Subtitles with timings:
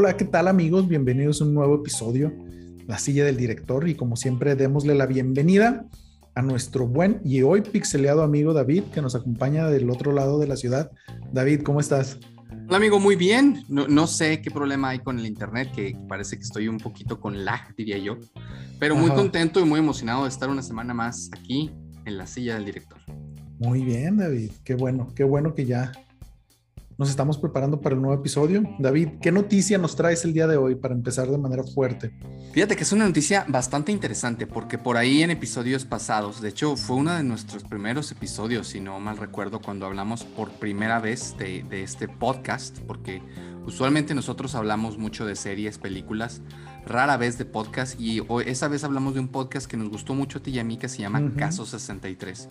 [0.00, 0.86] Hola, ¿qué tal amigos?
[0.86, 2.32] Bienvenidos a un nuevo episodio,
[2.86, 5.86] La silla del director, y como siempre, démosle la bienvenida
[6.36, 10.46] a nuestro buen y hoy pixeleado amigo David, que nos acompaña del otro lado de
[10.46, 10.92] la ciudad.
[11.32, 12.20] David, ¿cómo estás?
[12.68, 13.64] Hola amigo, muy bien.
[13.68, 17.44] No, sé qué problema hay con el internet, que parece que estoy un poquito con
[17.44, 18.18] lag, diría yo,
[18.78, 21.72] pero muy contento y muy emocionado de estar una semana más aquí
[22.04, 22.98] en la silla del director.
[23.58, 24.52] Muy bien, David.
[24.62, 25.90] Qué bueno, qué bueno que ya
[26.98, 28.64] nos estamos preparando para el nuevo episodio.
[28.80, 32.12] David, ¿qué noticia nos traes el día de hoy para empezar de manera fuerte?
[32.52, 36.76] Fíjate que es una noticia bastante interesante porque por ahí en episodios pasados, de hecho
[36.76, 41.36] fue uno de nuestros primeros episodios, si no mal recuerdo, cuando hablamos por primera vez
[41.38, 43.22] de, de este podcast, porque
[43.64, 46.42] usualmente nosotros hablamos mucho de series, películas,
[46.84, 50.38] rara vez de podcast y esa vez hablamos de un podcast que nos gustó mucho
[50.38, 52.48] a ti y a mí que se llama Caso 63.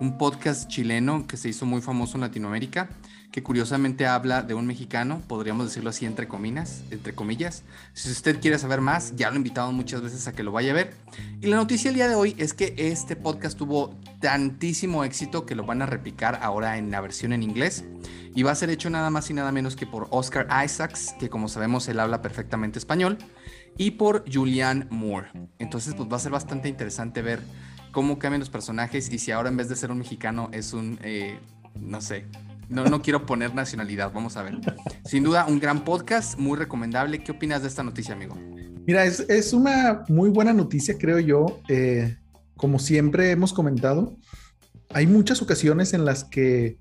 [0.00, 2.90] Un podcast chileno que se hizo muy famoso en Latinoamérica
[3.36, 7.64] que curiosamente habla de un mexicano, podríamos decirlo así entre comillas, entre comillas.
[7.92, 10.70] Si usted quiere saber más, ya lo he invitado muchas veces a que lo vaya
[10.70, 10.94] a ver.
[11.42, 15.54] Y la noticia el día de hoy es que este podcast tuvo tantísimo éxito que
[15.54, 17.84] lo van a replicar ahora en la versión en inglés
[18.34, 21.28] y va a ser hecho nada más y nada menos que por Oscar Isaacs, que
[21.28, 23.18] como sabemos él habla perfectamente español,
[23.76, 25.28] y por Julianne Moore.
[25.58, 27.42] Entonces pues va a ser bastante interesante ver
[27.92, 30.98] cómo cambian los personajes y si ahora en vez de ser un mexicano es un,
[31.02, 31.38] eh,
[31.78, 32.24] no sé,
[32.68, 34.58] no, no quiero poner nacionalidad, vamos a ver.
[35.04, 37.22] Sin duda, un gran podcast, muy recomendable.
[37.22, 38.36] ¿Qué opinas de esta noticia, amigo?
[38.86, 41.60] Mira, es, una muy buena noticia, creo yo.
[41.68, 42.16] Eh,
[42.56, 44.16] como siempre hemos comentado,
[44.90, 46.78] hay muchas ocasiones en las que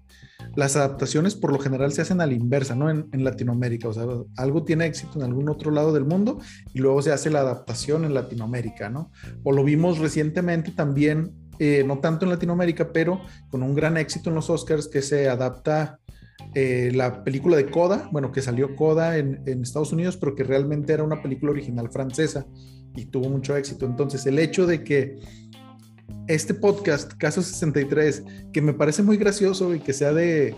[0.56, 2.90] las adaptaciones por lo general se hacen a la inversa, ¿no?
[2.90, 4.06] En, en, Latinoamérica, o sea,
[4.38, 6.40] algo tiene éxito en algún otro lado del mundo
[6.74, 9.12] y luego se hace la adaptación en Latinoamérica, ¿no?
[9.44, 14.30] O lo vimos recientemente también eh, no tanto en Latinoamérica, pero con un gran éxito
[14.30, 16.00] en los Oscars que se adapta
[16.54, 20.94] eh, la película de Coda, bueno, que salió Coda en, Estados Unidos, pero que realmente
[20.94, 22.46] era una película original francesa
[22.96, 23.86] y tuvo mucho éxito.
[23.86, 25.20] Entonces, el hecho de que
[26.28, 30.56] este podcast, Caso 63, que me parece muy gracioso y que sea de,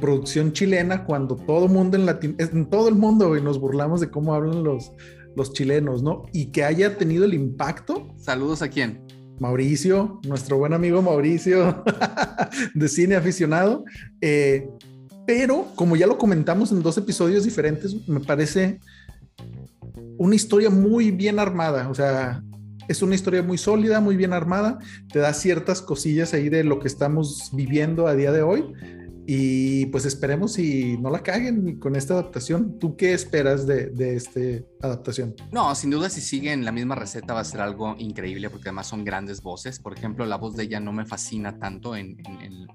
[0.00, 4.34] producción chilena, cuando todo mundo en, en todo el mundo y nos burlamos de cómo
[4.34, 4.90] hablan los,
[5.36, 6.24] los chilenos, ¿no?
[6.32, 8.08] Y que haya tenido el impacto.
[8.16, 9.05] Saludos a quién.
[9.38, 11.84] Mauricio, nuestro buen amigo Mauricio
[12.74, 13.84] de cine aficionado.
[14.20, 14.68] Eh,
[15.26, 18.80] pero como ya lo comentamos en dos episodios diferentes, me parece
[20.18, 21.88] una historia muy bien armada.
[21.88, 22.42] O sea,
[22.88, 24.78] es una historia muy sólida, muy bien armada.
[25.12, 28.64] Te da ciertas cosillas ahí de lo que estamos viviendo a día de hoy.
[29.28, 32.78] Y pues esperemos si no la caguen con esta adaptación.
[32.78, 34.40] ¿Tú qué esperas de, de esta
[34.80, 35.34] adaptación?
[35.50, 38.86] No, sin duda si siguen la misma receta va a ser algo increíble porque además
[38.86, 39.80] son grandes voces.
[39.80, 42.16] Por ejemplo, la voz de ella no me fascina tanto en,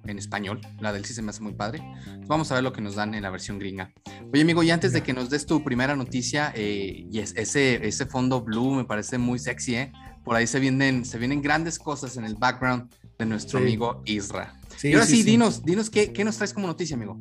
[0.06, 0.60] en, español.
[0.82, 1.82] La del sí se me hace muy padre.
[2.28, 3.94] vamos a ver lo que nos dan en la versión gringa.
[4.34, 8.06] Oye amigo, y antes de que nos des tu primera noticia, eh, y ese, ese
[8.08, 9.92] fondo blue me parece muy sexy, ¿eh?
[10.24, 14.56] Por ahí se vienen, se vienen grandes cosas en el background de nuestro amigo Isra.
[14.82, 17.18] y ahora sí, dinos, dinos ¿qué, qué nos traes como noticia, amigo.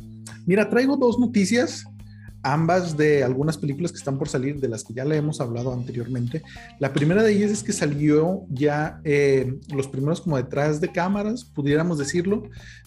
[0.47, 1.85] Mira, traigo dos noticias
[2.43, 5.73] ambas de algunas películas que están por salir, de las que ya le hemos hablado
[5.73, 6.43] anteriormente.
[6.79, 11.45] La primera de ellas es que salió ya eh, los primeros como detrás de cámaras,
[11.45, 12.45] pudiéramos decirlo,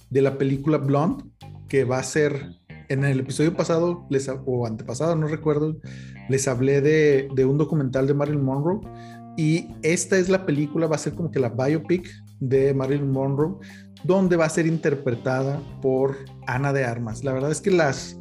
[0.09, 1.23] de la película Blonde,
[1.69, 2.49] que va a ser,
[2.89, 5.77] en el episodio pasado, les, o antepasado, no recuerdo,
[6.29, 8.81] les hablé de, de un documental de Marilyn Monroe.
[9.37, 13.55] Y esta es la película, va a ser como que la biopic de Marilyn Monroe,
[14.03, 16.17] donde va a ser interpretada por
[16.47, 17.23] Ana de Armas.
[17.23, 18.17] La verdad es que las,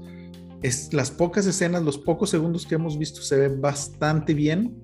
[0.63, 4.83] es, las pocas escenas, los pocos segundos que hemos visto se ven bastante bien.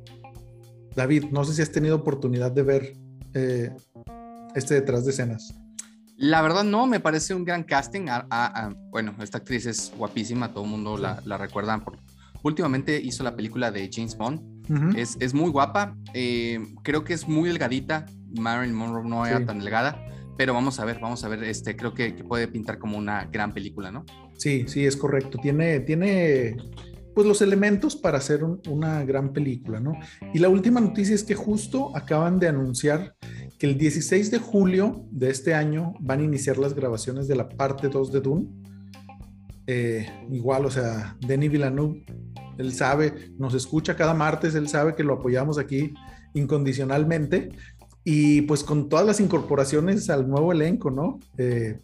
[0.97, 2.97] David, no sé si has tenido oportunidad de ver
[3.35, 3.71] eh,
[4.55, 5.55] este detrás de escenas.
[6.17, 8.07] La verdad no, me parece un gran casting.
[8.91, 11.79] bueno, esta actriz es guapísima, todo el mundo la, la recuerda.
[11.79, 11.99] Por,
[12.43, 14.97] últimamente hizo la película de James Bond.
[14.97, 18.07] es, es, muy guapa, eh, creo que es muy delgadita,
[18.37, 20.05] Marilyn Monroe no era tan delgada,
[20.37, 23.53] pero vamos a ver, vamos a ver, este, creo que, puede pintar como una gran
[23.53, 24.05] película, ¿no?
[24.37, 25.39] Sí, sí, es correcto.
[25.43, 26.57] Tiene, tiene
[27.13, 29.95] pues los elementos para hacer una gran película, ¿no?
[30.33, 33.17] Y la última noticia es que justo acaban de anunciar
[33.59, 37.49] que el 16 de julio de este año van a iniciar las grabaciones de la
[37.49, 38.49] parte 2 de Dune.
[39.67, 42.05] Eh, igual, o sea, Denis Villeneuve,
[42.59, 45.93] él sabe, nos escucha cada martes, él sabe que lo apoyamos aquí
[46.35, 47.51] incondicionalmente
[48.11, 51.21] y pues con todas las incorporaciones al nuevo elenco, ¿no?
[51.37, 51.79] Eh,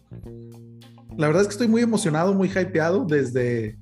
[1.15, 3.77] la verdad es que estoy muy emocionado, muy hypeado desde,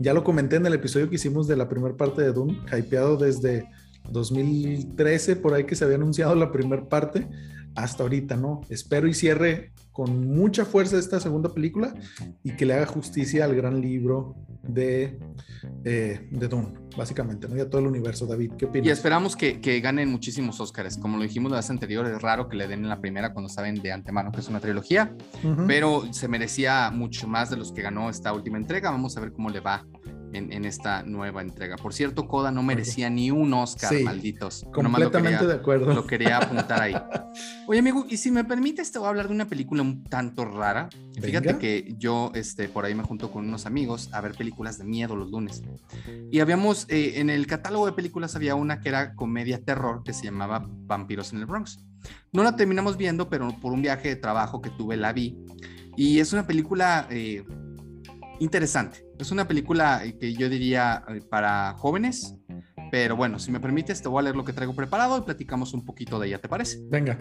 [0.00, 3.16] ya lo comenté en el episodio que hicimos de la primera parte de Doom, hypeado
[3.16, 3.68] desde
[4.10, 7.28] 2013, por ahí que se había anunciado la primera parte,
[7.76, 8.62] hasta ahorita, ¿no?
[8.70, 11.94] Espero y cierre con mucha fuerza esta segunda película
[12.42, 14.34] y que le haga justicia al gran libro
[14.64, 15.16] de,
[15.84, 17.56] eh, de Dune, básicamente, ¿no?
[17.56, 18.86] Y a todo el universo, David, ¿qué opinas?
[18.86, 20.98] Y esperamos que, que, ganen muchísimos Oscars.
[20.98, 23.48] Como lo dijimos la vez anterior, es raro que le den en la primera cuando
[23.48, 25.12] saben de antemano que es una trilogía,
[25.42, 25.66] uh -huh.
[25.66, 28.90] pero se merecía mucho más de los que ganó esta última entrega.
[28.90, 29.86] Vamos a ver cómo le va
[30.32, 31.76] en, en, esta nueva entrega.
[31.76, 34.66] Por cierto, Coda no merecía ni un Oscar, sí, malditos.
[34.72, 35.94] Completamente quería, de acuerdo.
[35.94, 36.94] Lo quería apuntar ahí.
[37.66, 40.44] Oye, amigo, y si me permites, te voy a hablar de una película un tanto
[40.44, 40.88] rara.
[41.14, 41.26] Venga.
[41.26, 44.84] Fíjate que yo este, por ahí me junto con unos amigos a ver películas de
[44.84, 45.62] miedo los lunes.
[46.30, 50.12] Y habíamos, eh, en el catálogo de películas había una que era comedia terror que
[50.12, 51.84] se llamaba Vampiros en el Bronx.
[52.32, 55.36] No la terminamos viendo, pero por un viaje de trabajo que tuve la vi.
[55.96, 57.44] Y es una película eh,
[58.38, 59.07] interesante.
[59.18, 62.36] Es una película que yo diría eh, para jóvenes,
[62.90, 65.74] pero bueno, si me permites, te voy a leer lo que traigo preparado y platicamos
[65.74, 66.78] un poquito de ella, ¿te parece?
[66.88, 67.18] Venga.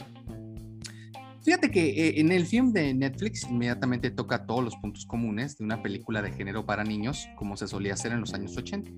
[1.44, 5.64] Fíjate que eh, en el film de Netflix inmediatamente toca todos los puntos comunes de
[5.64, 8.92] una película de género para niños, como se solía hacer en los años 80.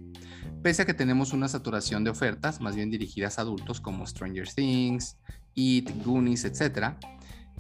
[0.64, 4.48] Pese a que tenemos una saturación de ofertas, más bien dirigidas a adultos como Stranger
[4.52, 5.18] Things,
[5.54, 6.96] It, Goonies, etc.,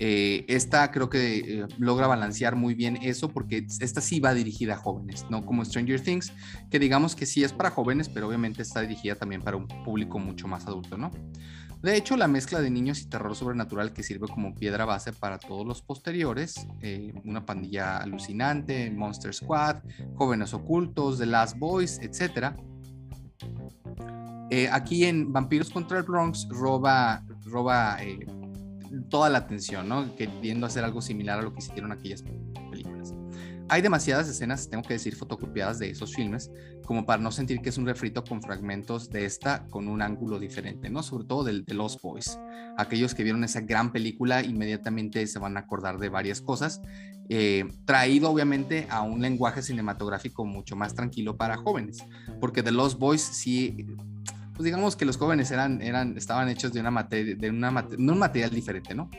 [0.01, 4.75] eh, esta creo que eh, logra balancear muy bien eso porque esta sí va dirigida
[4.75, 6.31] a jóvenes, no como Stranger Things,
[6.71, 10.17] que digamos que sí es para jóvenes, pero obviamente está dirigida también para un público
[10.17, 11.11] mucho más adulto, ¿no?
[11.81, 15.37] De hecho, la mezcla de niños y terror sobrenatural que sirve como piedra base para
[15.37, 19.77] todos los posteriores, eh, una pandilla alucinante, Monster Squad,
[20.15, 22.53] Jóvenes Ocultos, The Last Boys, etc.
[24.71, 27.97] Aquí en Vampiros contra el Bronx roba, roba
[29.09, 30.15] toda la atención, ¿no?
[30.15, 32.23] Queriendo hacer algo similar a lo que hicieron aquellas
[32.71, 33.13] películas.
[33.71, 36.51] Hay demasiadas escenas, tengo que decir, fotocopiadas de esos filmes,
[36.85, 40.39] como para no sentir que es un refrito con fragmentos de esta con un ángulo
[40.39, 41.03] diferente, ¿no?
[41.03, 42.39] Sobre todo de, de Los Boys.
[42.77, 46.81] Aquellos que vieron esa gran película inmediatamente se van a acordar de varias cosas,
[47.31, 51.99] eh, traído obviamente a un lenguaje cinematográfico mucho más tranquilo para jóvenes,
[52.39, 53.85] porque The Lost Boys sí
[54.59, 57.95] pues digamos que los jóvenes eran, eran, estaban hechos de, una materia, de, una, de
[57.95, 59.09] un material diferente, ¿no?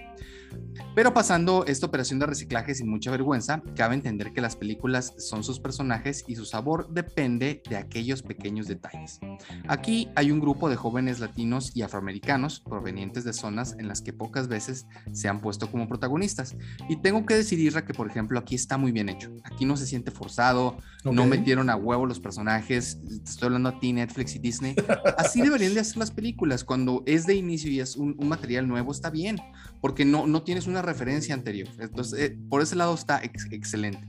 [0.95, 5.45] Pero pasando esta operación de reciclaje sin mucha vergüenza, cabe entender que las películas son
[5.45, 9.21] sus personajes y su sabor depende de aquellos pequeños detalles.
[9.69, 14.13] Aquí hay un grupo de jóvenes latinos y afroamericanos provenientes de zonas en las que
[14.13, 16.57] pocas veces se han puesto como protagonistas.
[16.89, 19.31] Y tengo que decir, Irra, que por ejemplo aquí está muy bien hecho.
[19.45, 21.13] Aquí no se siente forzado, okay.
[21.13, 22.99] no metieron a huevo los personajes.
[23.01, 24.75] Te estoy hablando a ti, Netflix y Disney.
[25.17, 26.65] Así deberían de hacer las películas.
[26.65, 29.39] Cuando es de inicio y es un, un material nuevo, está bien,
[29.81, 31.69] porque no, no tienes una referencia anterior.
[31.79, 34.07] Entonces, eh, por ese lado está ex excelente.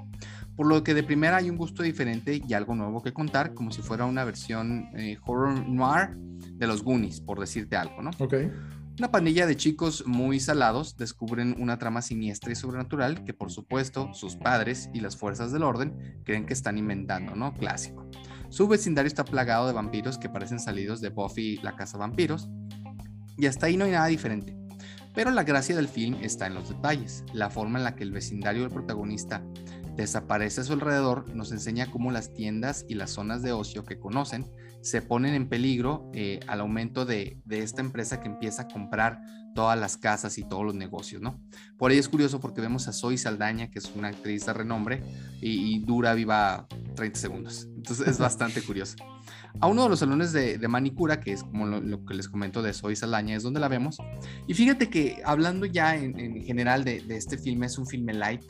[0.55, 3.71] Por lo que de primera hay un gusto diferente y algo nuevo que contar, como
[3.71, 8.11] si fuera una versión eh, horror noir de los Goonies, por decirte algo, ¿no?
[8.19, 8.35] Ok.
[8.99, 14.13] Una pandilla de chicos muy salados descubren una trama siniestra y sobrenatural que, por supuesto,
[14.13, 17.53] sus padres y las fuerzas del orden creen que están inventando, ¿no?
[17.53, 18.07] Clásico.
[18.49, 22.49] Su vecindario está plagado de vampiros que parecen salidos de Buffy la Casa Vampiros,
[23.37, 24.60] y hasta ahí no hay nada diferente.
[25.13, 27.23] Pero la gracia del film está en los detalles.
[27.33, 29.43] La forma en la que el vecindario del protagonista
[29.95, 33.99] desaparece a su alrededor nos enseña cómo las tiendas y las zonas de ocio que
[33.99, 34.49] conocen
[34.81, 39.21] se ponen en peligro eh, al aumento de, de, esta empresa que empieza a comprar
[39.53, 41.39] todas las casas y todos los negocios, ¿no?
[41.77, 45.03] Por ahí es curioso porque vemos a Zoe Saldaña, que es una actriz de renombre,
[45.41, 47.67] y, y dura viva 30 segundos.
[47.75, 48.95] Entonces es bastante curioso.
[49.59, 52.29] A uno de los salones de, de manicura, que es como lo, lo, que les
[52.29, 53.97] comento de Zoe Saldaña, es donde la vemos.
[54.47, 58.13] Y fíjate que hablando ya en, en general de, de este filme, es un filme
[58.13, 58.43] light,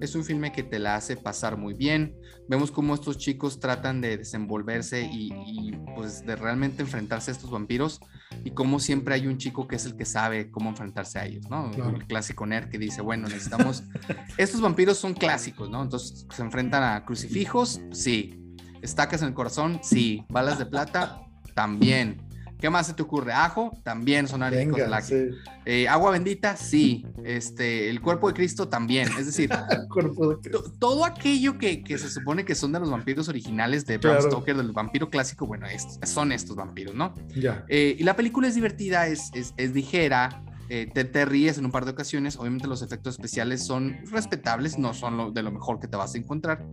[0.00, 2.14] es un filme que te la hace pasar muy bien.
[2.48, 7.50] Vemos cómo estos chicos tratan de desenvolverse y, y, pues de realmente enfrentarse a estos
[7.50, 8.00] vampiros
[8.44, 11.48] y cómo siempre hay un chico que es el que sabe cómo enfrentarse a ellos,
[11.48, 11.70] ¿no?
[11.70, 11.96] Claro.
[11.96, 13.84] El clásico nerd que dice, bueno, necesitamos...
[14.36, 15.82] estos vampiros son clásicos, ¿no?
[15.82, 18.40] Entonces se enfrentan a crucifijos, sí.
[18.82, 20.24] Estacas en el corazón, sí.
[20.28, 21.22] Balas de plata,
[21.54, 22.20] también.
[22.64, 23.30] ¿Qué más se te ocurre?
[23.30, 25.26] Ajo, también son alérgicos al sí.
[25.66, 27.04] eh, agua bendita, sí.
[27.22, 29.06] Este, el cuerpo de Cristo también.
[29.18, 29.50] Es decir,
[30.50, 34.14] to, todo aquello que, que, se supone que son de los vampiros originales de Bram
[34.14, 34.30] claro.
[34.30, 37.12] Stoker, del vampiro clásico, bueno, es, son estos vampiros, ¿no?
[37.36, 37.66] Ya.
[37.68, 40.42] Eh, y la película es divertida, es, es, es ligera.
[40.70, 42.36] Eh, te, te, ríes en un par de ocasiones.
[42.36, 46.14] Obviamente los efectos especiales son respetables, no son lo, de lo mejor que te vas
[46.14, 46.64] a encontrar,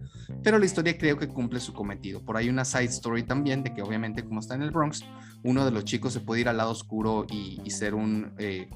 [0.42, 2.24] pero la historia creo que cumple su cometido.
[2.24, 5.04] Por ahí una side story también de que obviamente como está en el Bronx,
[5.44, 8.70] uno de los chicos se puede ir al lado oscuro y, y ser un, eh,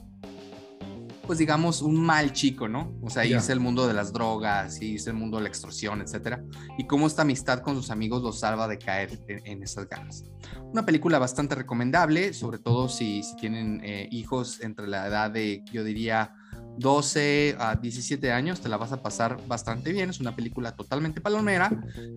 [1.26, 2.94] pues digamos, un mal chico, ¿no?
[3.02, 3.54] O sea, irse yeah.
[3.54, 6.44] al mundo de las drogas, irse al mundo de la extorsión, etcétera.
[6.78, 10.24] Y cómo esta amistad con sus amigos los salva de caer en, en esas ganas.
[10.72, 15.64] Una película bastante recomendable, sobre todo si, si tienen eh, hijos entre la edad de,
[15.72, 16.34] yo diría,
[16.78, 20.10] 12 a 17 años, te la vas a pasar bastante bien.
[20.10, 21.72] Es una película totalmente palomera.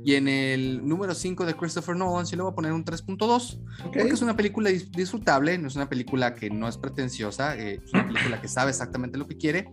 [0.04, 3.60] Y en el número 5 de Christopher Nolan, sí le voy a poner un 3.2,
[3.82, 7.92] porque es una película disfrutable, no es una película que no es pretenciosa, eh, es
[7.92, 9.68] una película que sabe exactamente lo que quiere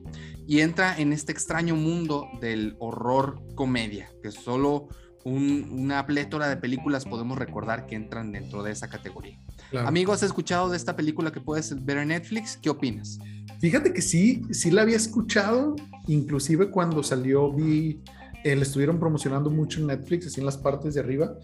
[0.48, 4.90] y entra en este extraño mundo del horror comedia, que solo
[5.26, 9.40] una plétora de películas podemos recordar que entran dentro de esa categoría.
[9.86, 12.58] Amigos, ¿has escuchado de esta película que puedes ver en Netflix?
[12.62, 13.18] ¿Qué opinas?
[13.60, 15.76] Fíjate que sí, sí la había escuchado,
[16.08, 18.02] inclusive cuando salió vi,
[18.44, 21.36] eh, la estuvieron promocionando mucho en Netflix, así en las partes de arriba,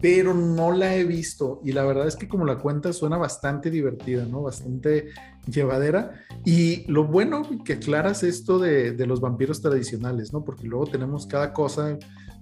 [0.00, 3.70] pero no la he visto y la verdad es que como la cuenta suena bastante
[3.70, 4.42] divertida, ¿no?
[4.42, 5.08] Bastante
[5.46, 6.12] llevadera
[6.44, 10.42] y lo bueno que aclaras esto de, de los vampiros tradicionales, ¿no?
[10.42, 11.98] Porque luego tenemos cada cosa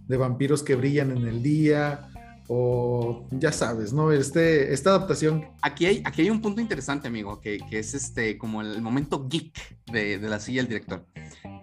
[0.07, 2.09] de vampiros que brillan en el día,
[2.49, 4.11] o ya sabes, ¿no?
[4.11, 5.47] Este, esta adaptación.
[5.63, 9.29] Aquí hay, aquí hay un punto interesante, amigo, que, que es este, como el momento
[9.29, 11.07] geek de, de, la silla del director.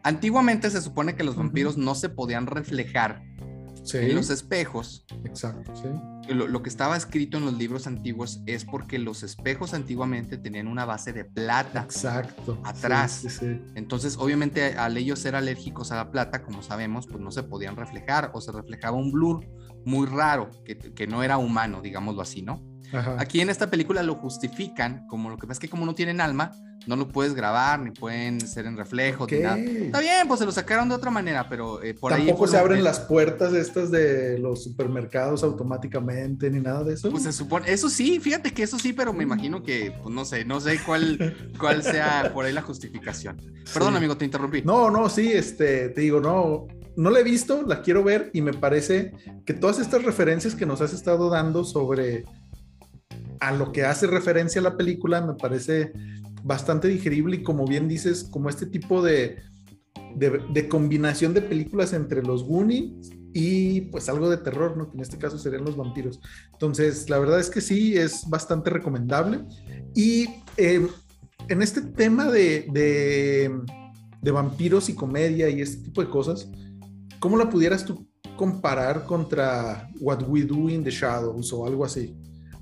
[0.03, 3.23] Antiguamente se supone que los vampiros no se podían reflejar
[3.93, 5.05] en los espejos.
[5.25, 5.89] Exacto, sí.
[6.29, 10.67] Lo, lo, que estaba escrito en los libros antiguos es porque los espejos antiguamente tenían
[10.67, 11.81] una base de plata.
[11.83, 12.59] Exacto.
[12.63, 13.11] Atrás.
[13.21, 17.31] Sí, sí, Entonces, obviamente, al ellos ser alérgicos a la plata, como sabemos, pues no
[17.31, 19.45] se podían reflejar o se reflejaba un blur
[19.85, 22.74] muy raro, que, que no era humano, digámoslo así, ¿no?
[23.17, 26.21] Aquí en esta película lo justifican como lo que pasa es que como no tienen
[26.21, 26.51] alma,
[26.87, 29.57] no lo puedes grabar, ni pueden ser en reflejo, ni nada.
[29.57, 32.27] Está bien, pues se lo sacaron de otra manera, pero eh, por ahí...
[32.27, 37.09] Tampoco se abren las puertas estas de los supermercados automáticamente, ni nada de eso.
[37.09, 40.25] Pues se supone, eso sí, fíjate que eso sí, pero me imagino que, pues no
[40.25, 43.41] sé, no sé cuál, cuál sea por ahí la justificación.
[43.73, 44.61] Perdón, amigo, te interrumpí.
[44.61, 48.41] No, no, sí, este, te digo, no, no la he visto, la quiero ver y
[48.41, 49.13] me parece
[49.45, 52.25] que todas estas referencias que nos has estado dando sobre
[53.39, 55.91] a lo que hace referencia la película me parece
[56.43, 59.37] bastante digerible y como bien dices, como este tipo de,
[60.15, 64.89] de, combinación de películas entre los Goonies y pues algo de terror, ¿no?
[64.89, 66.19] Que en este caso serían los vampiros.
[66.53, 69.41] Entonces, la verdad es que sí, es bastante recomendable.
[69.93, 70.27] Y
[70.57, 70.87] eh,
[71.49, 73.53] en este tema de, de,
[74.21, 76.47] de, vampiros y comedia y este tipo de cosas,
[77.19, 82.15] ¿cómo la pudieras tú comparar contra What We Do in the Shadows o algo así?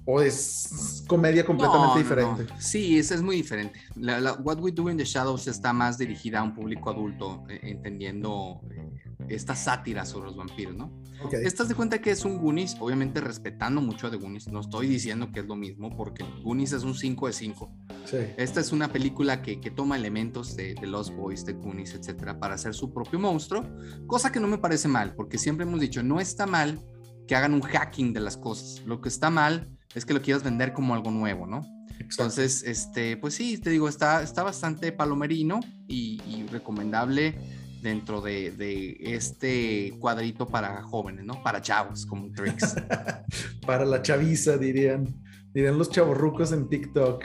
[0.06, 2.48] ¿O es comedia completamente diferente?
[2.60, 3.80] Sí, es, es muy diferente.
[3.96, 7.60] La, What We Do in the Shadows está más dirigida a un público adulto, eh,
[7.64, 10.92] entendiendo eh, esta sátira sobre los vampiros, ¿no?
[11.32, 14.50] Estás de cuenta que es un Goonies, obviamente respetando mucho a The Goonies.
[14.50, 17.72] No estoy diciendo que es lo mismo, porque Goonies es un 5 de 5.
[18.04, 18.18] Sí.
[18.36, 22.40] Esta es una película que, que toma elementos de, de, Lost Boys, de Goonies, etcétera,
[22.40, 23.66] para hacer su propio monstruo,
[24.06, 26.84] cosa que no me parece mal, porque siempre hemos dicho, no está mal
[27.28, 28.82] que hagan un hacking de las cosas.
[28.86, 31.62] Lo que está mal es que lo quieras vender como algo nuevo, ¿no?
[32.00, 37.36] Entonces, este, pues sí, te digo, está, está bastante palomerino y, recomendable
[37.82, 41.42] dentro de, este cuadrito para jóvenes, ¿no?
[41.44, 42.76] Para chavos, como Tricks.
[43.66, 45.08] para la chaviza, dirían.
[45.54, 47.24] Dirían los chavorrucos en TikTok.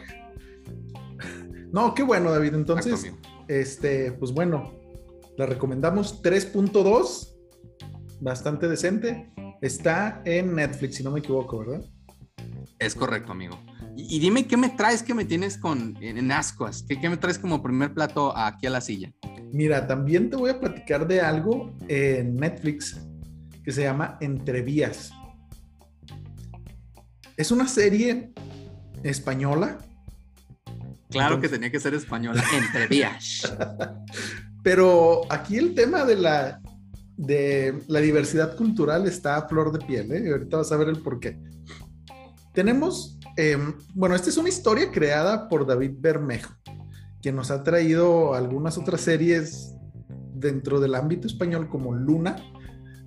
[1.73, 2.55] No, qué bueno, David.
[2.55, 3.13] Entonces,
[3.47, 4.75] este, pues bueno,
[5.37, 7.35] la recomendamos 3.2,
[8.21, 9.33] bastante decente.
[9.61, 11.85] Está en Netflix, si no me equivoco, ¿verdad?
[12.79, 13.59] Es correcto, amigo.
[13.97, 17.39] Y, dime qué me traes que me tienes con en ascuas, ¿Qué, ¿Qué, me traes
[17.39, 19.13] como primer plato aquí a la silla.
[19.53, 23.01] Mira, también te voy a platicar de algo en Netflix
[23.65, 25.11] que se llama Entrevías.
[27.37, 28.33] Es una serie
[29.03, 29.79] española.
[31.11, 33.53] Claro que tenía que ser española, Entrevías.
[34.63, 36.61] Pero aquí el tema de la,
[37.17, 40.31] de la diversidad cultural está a flor de piel, ¿eh?
[40.31, 41.39] ahorita vas a ver el por qué.
[42.59, 46.53] Tenemos, em, bueno, esta es una historia creada por David Bermejo,
[47.23, 49.77] quien nos ha traído algunas otras series
[50.35, 52.35] dentro del ámbito español como Luna,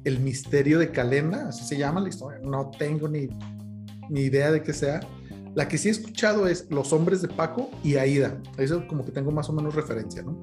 [0.05, 3.27] El misterio de Calenda, así se llama la historia, no tengo ni,
[4.10, 5.01] ni idea de qué sea.
[5.53, 9.12] La que sí he escuchado es Los hombres de Paco y Aida, eso como que
[9.12, 10.41] tengo más o menos referencia, ¿no?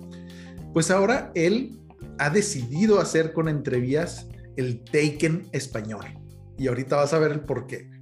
[0.75, 1.81] Pues ahora él
[2.19, 6.05] ha decidido hacer con entrevías el Taken español.
[6.59, 7.98] Y ahorita vas a ver el por qué.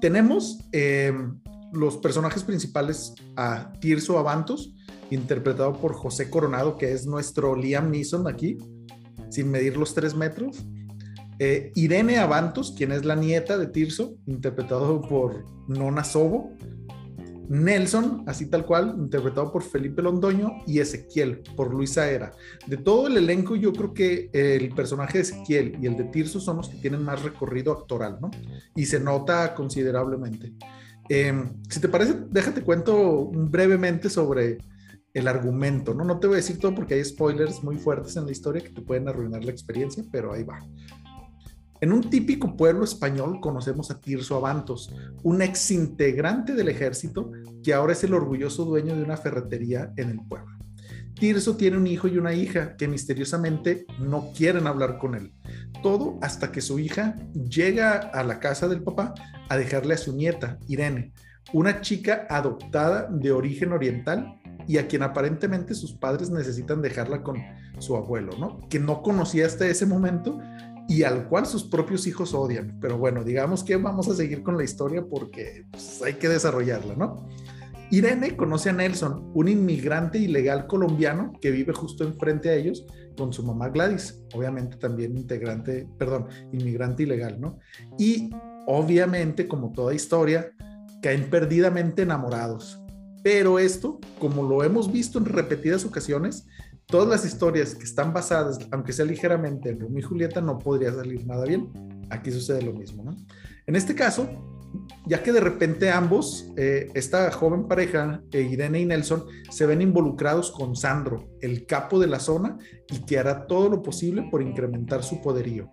[0.00, 1.12] Tenemos eh,
[1.72, 4.74] los personajes principales a Tirso Avantos,
[5.10, 8.56] interpretado por José Coronado, que es nuestro Liam Neeson aquí,
[9.28, 10.64] sin medir los tres metros.
[11.38, 16.50] Eh, Irene Avantos, quien es la nieta de Tirso, interpretado por Nona Sobo.
[17.48, 22.32] Nelson, así tal cual, interpretado por Felipe Londoño, y Ezequiel, por Luisa Era.
[22.66, 26.40] De todo el elenco, yo creo que el personaje de Ezequiel y el de Tirso
[26.40, 28.30] son los que tienen más recorrido actoral, ¿no?
[28.74, 30.52] Y se nota considerablemente.
[31.08, 34.58] Em, si te parece, déjate cuento brevemente sobre
[35.14, 36.04] el argumento, ¿no?
[36.04, 38.70] No te voy a decir todo porque hay spoilers muy fuertes en la historia que
[38.70, 40.58] te pueden arruinar la experiencia, pero ahí va.
[41.80, 44.92] En un típico pueblo español conocemos a Tirso Avantos,
[45.22, 47.30] un ex integrante del ejército
[47.62, 50.58] que ahora es el orgulloso dueño de una ferretería en el pueblo.
[51.14, 55.32] Tirso tiene un hijo y una hija que misteriosamente no quieren hablar con él.
[55.82, 59.14] Todo hasta que su hija llega a la casa del papá
[59.48, 61.12] a dejarle a su nieta, Irene,
[61.52, 67.38] una chica adoptada de origen oriental y a quien aparentemente sus padres necesitan dejarla con
[67.78, 68.60] su abuelo, ¿no?
[68.68, 70.38] Que no conocía hasta ese momento
[70.88, 72.78] y al cual sus propios hijos odian.
[72.80, 76.96] Pero bueno, digamos que vamos a seguir con la historia porque pues, hay que desarrollarla,
[76.96, 77.28] ¿no?
[77.90, 82.84] Irene conoce a Nelson, un inmigrante ilegal colombiano que vive justo enfrente a ellos
[83.16, 87.58] con su mamá Gladys, obviamente también integrante, perdón, inmigrante ilegal, ¿no?
[87.98, 88.30] Y
[88.66, 90.52] obviamente, como toda historia,
[91.02, 92.78] caen perdidamente enamorados.
[93.22, 96.46] Pero esto, como lo hemos visto en repetidas ocasiones,
[96.88, 100.92] todas las historias que están basadas, aunque sea ligeramente en Romeo y Julieta, no podría
[100.92, 101.70] salir nada bien.
[102.10, 103.14] Aquí sucede lo mismo, ¿no?
[103.66, 104.26] En este caso,
[105.06, 109.82] ya que de repente ambos, eh, esta joven pareja, eh, Irene y Nelson, se ven
[109.82, 112.56] involucrados con Sandro, el capo de la zona,
[112.90, 115.70] y que hará todo lo posible por incrementar su poderío.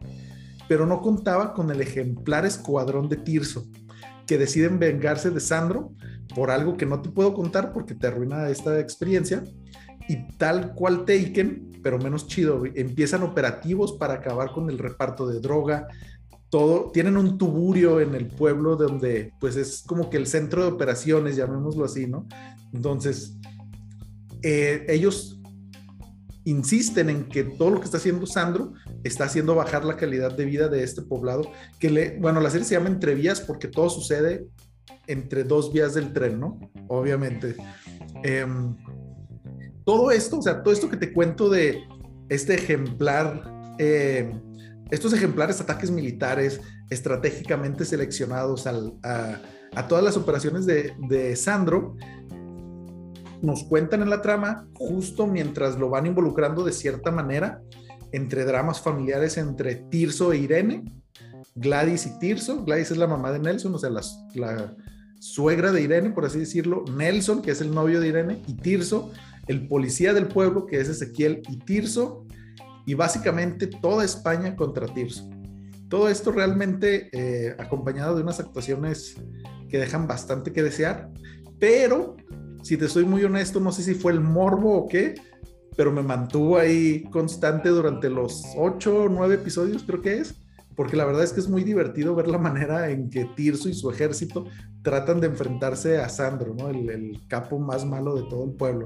[0.68, 3.66] Pero no contaba con el ejemplar escuadrón de Tirso,
[4.28, 5.94] que deciden vengarse de Sandro
[6.36, 9.44] por algo que no te puedo contar porque te arruina esta experiencia,
[10.08, 15.40] y tal cual Taken, pero menos chido, empiezan operativos para acabar con el reparto de
[15.40, 15.88] droga,
[16.50, 20.72] todo, tienen un tuburio en el pueblo donde pues es como que el centro de
[20.72, 22.28] operaciones, llamémoslo así, ¿no?
[22.72, 23.38] Entonces,
[24.42, 25.42] eh, ellos
[26.46, 30.46] insisten en que todo lo que está haciendo Sandro está haciendo bajar la calidad de
[30.46, 31.44] vida de este poblado,
[31.80, 34.48] que le, bueno, la serie se llama Entre Vías porque todo sucede
[35.08, 36.60] entre dos vías del tren, ¿no?
[36.88, 37.56] Obviamente.
[38.24, 38.76] Em,
[39.86, 41.84] todo esto, o sea, todo esto que te cuento de
[42.28, 44.34] este ejemplar, eh,
[44.90, 49.42] estos ejemplares ataques militares estratégicamente seleccionados a,
[49.88, 51.96] todas las operaciones de, Sandro,
[53.42, 57.62] nos cuentan en la trama justo mientras lo van involucrando de cierta manera
[58.12, 60.86] entre dramas familiares entre Tirso e Irene,
[61.54, 62.64] Gladys y Tirso.
[62.64, 64.02] Gladys es la mamá de Nelson, o sea, la,
[64.34, 64.76] la
[65.20, 66.86] suegra de Irene, por así decirlo.
[66.96, 69.12] Nelson, que es el novio de Irene, y Tirso
[69.48, 72.26] el policía del pueblo, que es Ezequiel y Tirso,
[72.86, 75.30] y básicamente toda España contra Tirso.
[75.90, 79.16] Todo esto realmente eh, acompañado de unas actuaciones
[79.70, 81.10] que dejan bastante que desear,
[81.60, 82.16] pero
[82.64, 85.16] si te soy muy honesto, no sé si fue el morbo o qué,
[85.78, 90.36] pero me mantuvo ahí constante durante los ocho o nueve episodios, creo que es,
[90.76, 93.74] porque la verdad es que es muy divertido ver la manera en que Tirso y
[93.74, 94.46] su ejército
[94.82, 96.70] tratan de enfrentarse a Sandro, ¿no?
[96.70, 98.86] el, el capo más malo de todo el pueblo.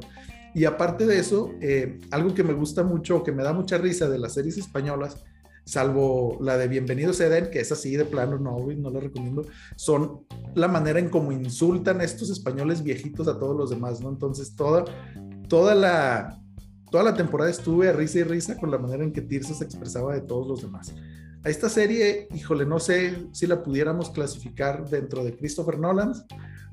[0.54, 4.10] Y aparte de eso, eh, algo que me gusta mucho, que me da mucha risa
[4.10, 5.24] de las series españolas,
[5.66, 9.46] salvo la de Bienvenidos a Eden, que es así de plano, no, no lo recomiendo,
[9.76, 14.10] son la manera en cómo insultan a estos españoles viejitos a todos los demás, ¿no?
[14.10, 14.86] Entonces, toda,
[15.48, 16.42] toda, la,
[16.90, 19.66] toda la temporada estuve a risa y risa con la manera en que Tirsa se
[19.66, 20.92] expresaba de todos los demás.
[21.44, 26.14] A esta serie, híjole, no sé si la pudiéramos clasificar dentro de Christopher Nolan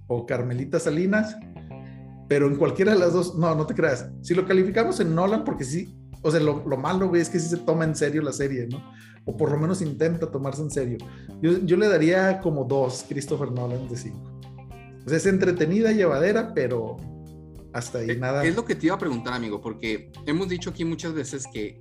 [0.07, 1.37] o Carmelita Salinas,
[2.29, 4.09] pero en cualquiera de las dos, no, no te creas.
[4.23, 7.49] Si lo calificamos en Nolan, porque sí, o sea, lo, lo malo es que sí
[7.49, 8.83] se toma en serio la serie, ¿no?
[9.25, 10.99] O por lo menos intenta tomarse en serio.
[11.41, 14.41] Yo, yo le daría como dos Christopher Nolan de cinco.
[15.05, 16.97] O sea, es entretenida, llevadera, pero
[17.73, 18.45] hasta ahí nada.
[18.45, 21.81] Es lo que te iba a preguntar, amigo, porque hemos dicho aquí muchas veces que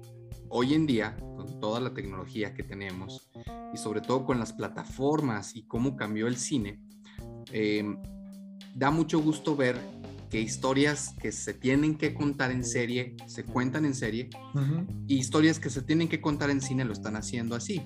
[0.50, 3.32] hoy en día, con toda la tecnología que tenemos,
[3.74, 6.82] y sobre todo con las plataformas y cómo cambió el cine,
[7.52, 7.84] eh,
[8.76, 9.78] da mucho gusto ver
[10.30, 14.30] que historias que se tienen que contar en serie se cuentan en serie
[15.08, 17.82] y historias que se tienen que contar en cine lo están haciendo así.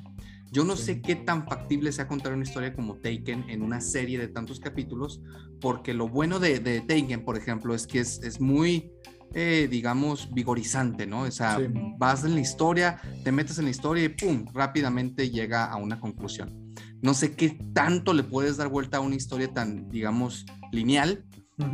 [0.52, 4.18] Yo no sé qué tan factible sea contar una historia como Taken en una serie
[4.18, 5.22] de tantos capítulos,
[5.62, 8.92] porque lo bueno de, de Taken, por ejemplo, es que es, es muy,
[9.36, 11.22] eh, digamos, vigorizante, ¿no?
[11.22, 11.60] O sea,
[12.00, 14.46] vas en la historia, te metes en la historia y ¡pum!
[14.52, 16.74] rápidamente llega a una conclusión.
[17.02, 21.26] No sé qué tanto le puedes dar vuelta a una historia tan, digamos, lineal,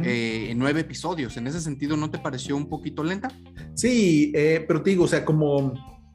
[0.04, 1.38] eh, en nueve episodios.
[1.38, 3.30] ¿En ese sentido no te pareció un poquito lenta?
[3.76, 5.74] Sí, eh, pero te digo, o sea, como,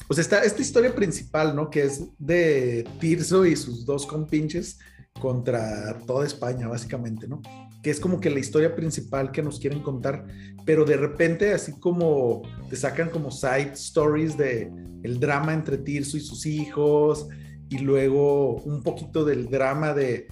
[0.08, 1.70] o sea, está esta historia principal, ¿no?
[1.70, 4.78] Que es de Tirso y sus dos compinches
[5.20, 7.42] contra toda España, básicamente, ¿no?
[7.82, 10.26] Que es como que la historia principal que nos quieren contar,
[10.64, 14.70] pero de repente así como te sacan como side stories de
[15.02, 17.28] el drama entre Tirso y sus hijos
[17.68, 20.26] y luego un poquito del drama de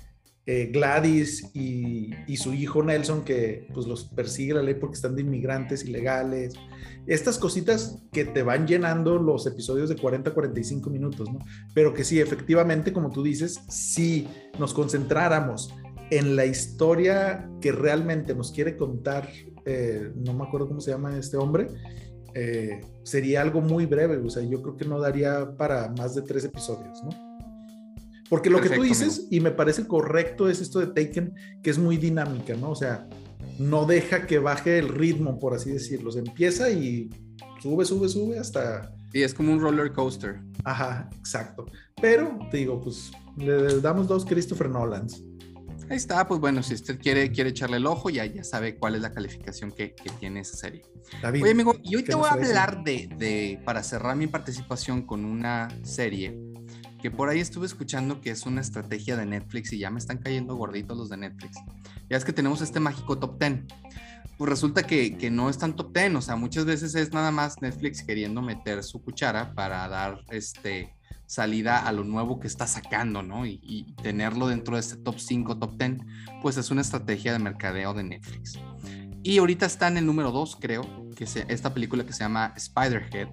[0.50, 5.20] eh, Gladys y, su hijo Nelson, que pues los persigue la ley porque están de
[5.20, 6.54] inmigrantes ilegales.
[7.06, 11.38] Estas cositas que te van llenando los episodios de 40 a 45 minutos, ¿no?
[11.74, 14.26] Pero que sí, efectivamente, como tú dices, si
[14.58, 15.74] nos concentráramos
[16.11, 19.28] en la historia que realmente nos quiere contar,
[19.66, 21.66] eh, no me acuerdo cómo se llama este hombre,
[22.32, 26.22] eh, sería algo muy breve, o sea, yo creo que no daría para más de
[26.22, 27.27] tres episodios, ¿no?
[28.28, 31.78] Porque lo que tú dices, y me parece correcto, es esto de Taken, que es
[31.78, 32.70] muy dinámica, ¿no?
[32.70, 33.08] O sea,
[33.58, 36.10] no deja que baje el ritmo, por así decirlo.
[36.10, 37.10] Se empieza y
[37.60, 38.94] sube, sube, sube hasta...
[39.12, 40.40] Y es como un roller coaster.
[40.64, 41.66] Ajá, exacto.
[42.00, 45.24] Pero, te digo, pues le damos dos Christopher Nolans.
[45.90, 48.94] Ahí está, pues bueno, si usted quiere, quiere echarle el ojo, ya, ya sabe cuál
[48.94, 50.82] es la calificación que, que tiene esa serie.
[51.22, 55.06] David, Oye, amigo, y hoy te voy a hablar de, de, para cerrar mi participación
[55.06, 56.38] con una serie
[57.00, 60.18] que por ahí estuve escuchando que es una estrategia de Netflix y ya me están
[60.18, 61.56] cayendo gorditos los de Netflix.
[62.11, 63.64] Ya es que tenemos este mágico top 10.
[64.37, 67.30] Pues resulta que, que, no es tan top 10, o sea, muchas veces es nada
[67.30, 70.94] más Netflix queriendo meter su cuchara para dar este
[71.26, 73.46] salida a lo nuevo que está sacando, ¿no?
[73.46, 75.98] Y, y tenerlo dentro de este top 5, top 10,
[76.40, 78.58] pues es una estrategia de mercadeo de Netflix.
[79.22, 80.83] Y ahorita está en el número 2, creo,
[81.16, 83.28] que es esta película que se llama Spiderhead,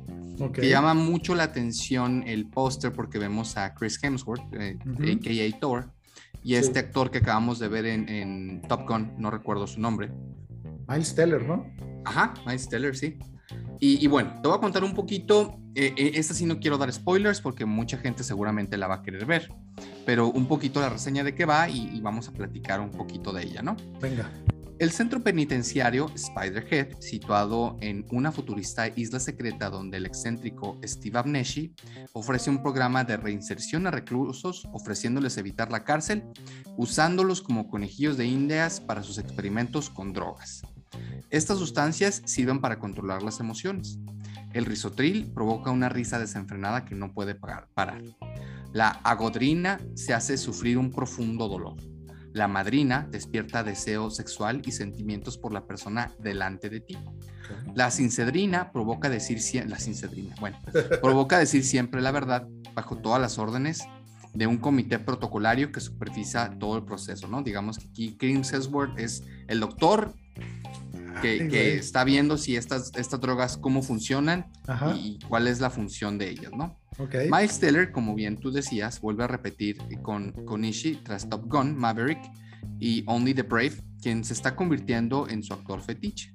[0.54, 5.60] que llama mucho la atención el póster porque vemos a Chris Hemsworth, eh, a.k.a.
[5.60, 5.92] Thor,
[6.44, 10.12] y este actor que acabamos de ver en, Top Gun, no recuerdo su nombre.
[10.88, 11.66] Miles Teller, ¿no?
[12.04, 13.18] Ajá, Miles Teller, sí.
[13.80, 16.92] Y, bueno, te voy a contar un poquito, eh, eh, esta sí no quiero dar
[16.92, 19.54] spoilers porque mucha gente seguramente la va a querer ver,
[20.06, 23.32] pero un poquito la reseña de qué va y, y vamos a platicar un poquito
[23.32, 23.78] de ella, ¿no?
[24.02, 24.32] Venga.
[24.78, 31.74] El centro penitenciario Spiderhead, situado en una futurista isla secreta donde el excéntrico Steve Abneshi
[32.12, 36.26] ofrece un programa de reinserción a reclusos ofreciéndoles evitar la cárcel,
[36.76, 40.62] usándolos como conejillos de indias para sus experimentos con drogas.
[41.30, 43.98] Estas sustancias sirven para controlar las emociones.
[44.52, 48.04] El risotril provoca una risa desenfrenada que no puede parar.
[48.74, 51.95] La agodrina se hace sufrir un profundo dolor.
[52.36, 56.98] La madrina despierta deseo sexual y sentimientos por la persona delante de ti.
[57.76, 60.60] La sincedrina provoca decir la sincedrina, bueno,
[61.02, 63.86] provoca decir siempre la verdad bajo todas las órdenes
[64.34, 67.42] de un comité protocolario que supervisa todo el proceso, ¿no?
[67.42, 70.14] Digamos que aquí Chris Hemsworth es el doctor
[71.22, 74.52] que, está viendo si estas, estas drogas cómo funcionan
[74.98, 76.78] y cuál es la función de ellas, ¿no?
[76.98, 77.30] Okay.
[77.30, 80.64] Miles Teller, como bien tú decías, vuelve a repetir con, con
[81.04, 82.20] tras Top Gun, Maverick
[82.80, 86.34] y Only the Brave, quien se está convirtiendo en su actor fetiche.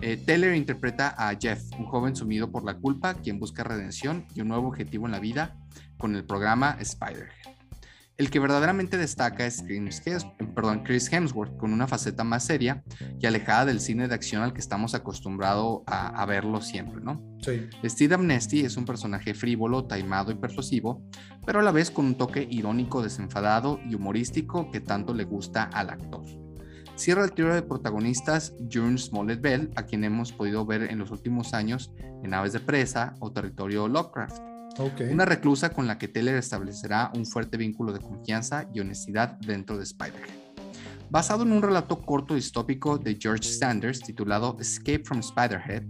[0.00, 4.40] Eh, Teller interpreta a Jeff, un joven sumido por la culpa, quien busca redención y
[4.40, 5.56] un nuevo objetivo en la vida
[5.98, 7.53] con el programa Spider-Head.
[8.16, 12.84] El que verdaderamente destaca es Chris Hemsworth, con una faceta más seria
[13.18, 17.20] y alejada del cine de acción al que estamos acostumbrados a, verlo siempre, ¿no?
[17.42, 17.68] Sí.
[17.84, 21.02] Steve Amnesty es un personaje frívolo, taimado y persuasivo,
[21.44, 25.64] pero a la vez con un toque irónico, desenfadado y humorístico que tanto le gusta
[25.64, 26.22] al actor.
[26.94, 31.10] Cierra el trío de protagonistas June Smollett Bell, a quien hemos podido ver en los
[31.10, 31.90] últimos años
[32.22, 34.53] en Aves de Presa o Territorio Lovecraft
[35.10, 39.76] una reclusa con la que Teller establecerá un fuerte vínculo de confianza y honestidad dentro
[39.76, 40.44] de Spider-Man.
[41.10, 45.84] Basado en un relato corto distópico de George Sanders titulado Escape from Spiderhead,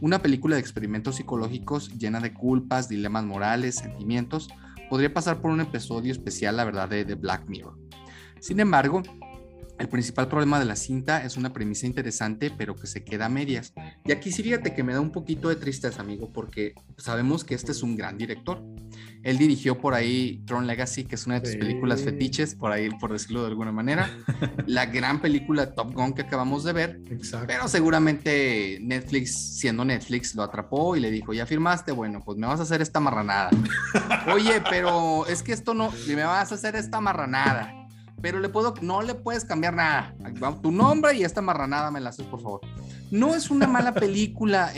[0.00, 4.48] una película de experimentos psicológicos llena de culpas, dilemas morales, sentimientos,
[4.90, 7.78] podría pasar por un episodio especial, la verdad, de The Black Mirror.
[8.40, 9.02] Sin embargo,
[9.78, 13.28] el principal problema de la cinta es una premisa interesante, pero que se queda a
[13.28, 13.72] medias.
[14.04, 17.54] Y aquí sí fíjate que me da un poquito de tristeza, amigo, porque sabemos que
[17.54, 18.62] este es un gran director.
[19.22, 22.88] Él dirigió por ahí Tron Legacy, que es una de tus películas fetiches, por ahí,
[23.00, 24.08] por decirlo de alguna manera.
[24.66, 27.00] la gran película Top Gun que acabamos de ver.
[27.10, 27.46] Exacto.
[27.46, 32.46] Pero seguramente Netflix, siendo Netflix, lo atrapó y le dijo, ya firmaste, bueno, pues me
[32.46, 33.50] vas a hacer esta marranada.
[34.32, 37.85] Oye, pero es que esto no, me vas a hacer esta marranada
[38.26, 40.12] pero le puedo, no le puedes cambiar nada.
[40.60, 42.60] Tu nombre y esta marranada me la haces, por favor.
[43.12, 44.72] No es una mala película.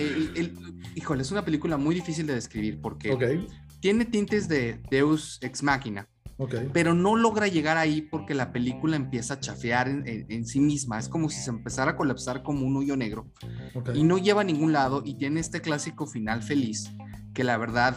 [0.95, 3.49] híjole, es una película muy difícil de describir porque
[3.81, 6.07] tiene tintes de Deus ex máquina.
[6.75, 10.99] Pero no logra llegar ahí porque la película empieza a chafear en, sí misma.
[10.99, 13.33] Es como si se empezara a colapsar como un hoyo negro.
[13.95, 16.91] Y no lleva a ningún lado y tiene este clásico final feliz
[17.33, 17.97] que la verdad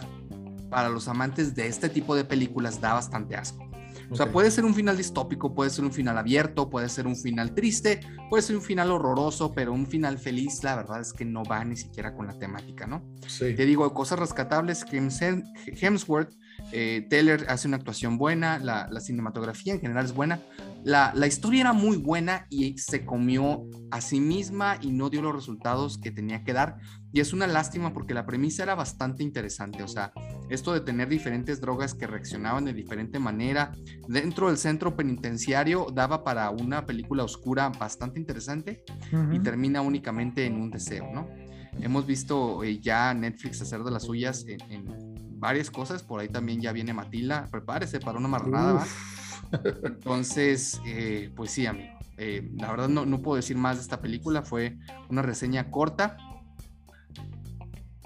[0.69, 3.70] para los amantes de este tipo de películas da bastante asco.
[4.11, 7.15] O sea, puede ser un final distópico, puede ser un final abierto, puede ser un
[7.15, 11.23] final triste, puede ser un final horroroso, pero un final feliz, la verdad es que
[11.23, 13.03] no va ni siquiera con la temática, ¿no?
[13.27, 13.55] Sí.
[13.55, 16.33] Te digo, cosas rescatables, Hemsworth,
[16.73, 20.39] eh, Taylor hace una actuación buena, la, cinematografía en general es buena,
[20.83, 25.21] La, la, historia era muy buena y se comió a sí misma y no dio
[25.21, 26.77] los resultados que tenía que dar.
[27.13, 29.83] Y es una lástima porque la premisa era bastante interesante.
[29.83, 30.13] O sea,
[30.49, 33.71] esto de tener diferentes drogas que reaccionaban de diferente manera
[34.07, 38.83] dentro del centro penitenciario daba para una película oscura bastante interesante
[39.31, 41.27] y termina únicamente en un deseo, ¿no?
[41.79, 46.03] Hemos visto eh, ya Netflix hacer de las suyas en, varias cosas.
[46.03, 47.47] Por ahí también ya viene Matila.
[47.49, 48.85] Prepárese para una marranada.
[49.83, 51.99] Entonces, eh, pues sí, amigo.
[52.17, 54.43] Eh, la verdad no, no, puedo decir más de esta película.
[54.43, 54.77] Fue
[55.09, 56.17] una reseña corta.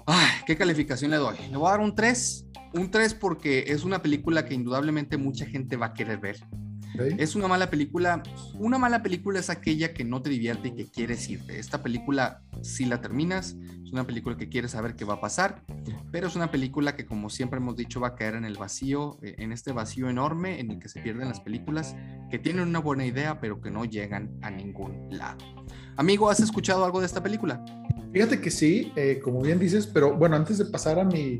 [0.06, 1.36] Ay, ¿Qué calificación le doy?
[1.50, 2.46] Le voy a dar un 3.
[2.74, 6.38] Un 3 porque es una película que indudablemente mucha gente va a querer ver.
[7.18, 8.22] Es una mala película.
[8.54, 11.58] Una mala película es aquella que no te divierte y que quieres irte.
[11.58, 15.62] Esta película, si la terminas, es una película que quieres saber qué va a pasar,
[16.10, 19.18] pero es una película que, como siempre hemos dicho, va a caer en el vacío,
[19.22, 21.94] eh, en este vacío enorme en el que se pierden las películas
[22.30, 25.38] que tienen una buena idea, pero que no llegan a ningún lado.
[25.96, 27.64] Amigo, ¿has escuchado algo de esta película?
[28.12, 31.38] Fíjate que sí, eh, como bien dices, pero bueno, antes de pasar a mi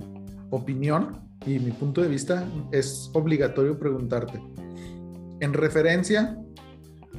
[0.50, 4.40] opinión y mi punto de vista, es obligatorio preguntarte
[5.40, 6.36] en referencia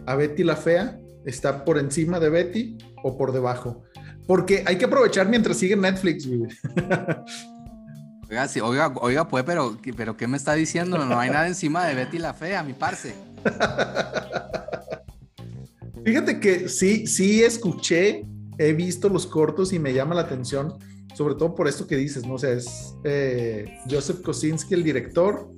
[0.06, 3.84] a Betty la Fea, está por encima de Betty o por debajo.
[4.26, 6.28] Porque hay que aprovechar mientras sigue Netflix,
[8.30, 10.98] Oiga, sí, oiga, oiga, pues, pero, pero ¿qué me está diciendo?
[10.98, 13.16] No hay nada encima de Betty la Fea, mi parce.
[16.04, 18.26] Fíjate que sí, sí escuché,
[18.58, 20.74] he visto los cortos y me llama la atención,
[21.14, 22.34] sobre todo por esto que dices, ¿no?
[22.34, 25.50] O sea, es eh, Joseph Kosinski el director,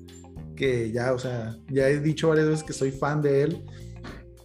[0.60, 3.64] que ya, o sea, ya he dicho varias veces que soy fan de él.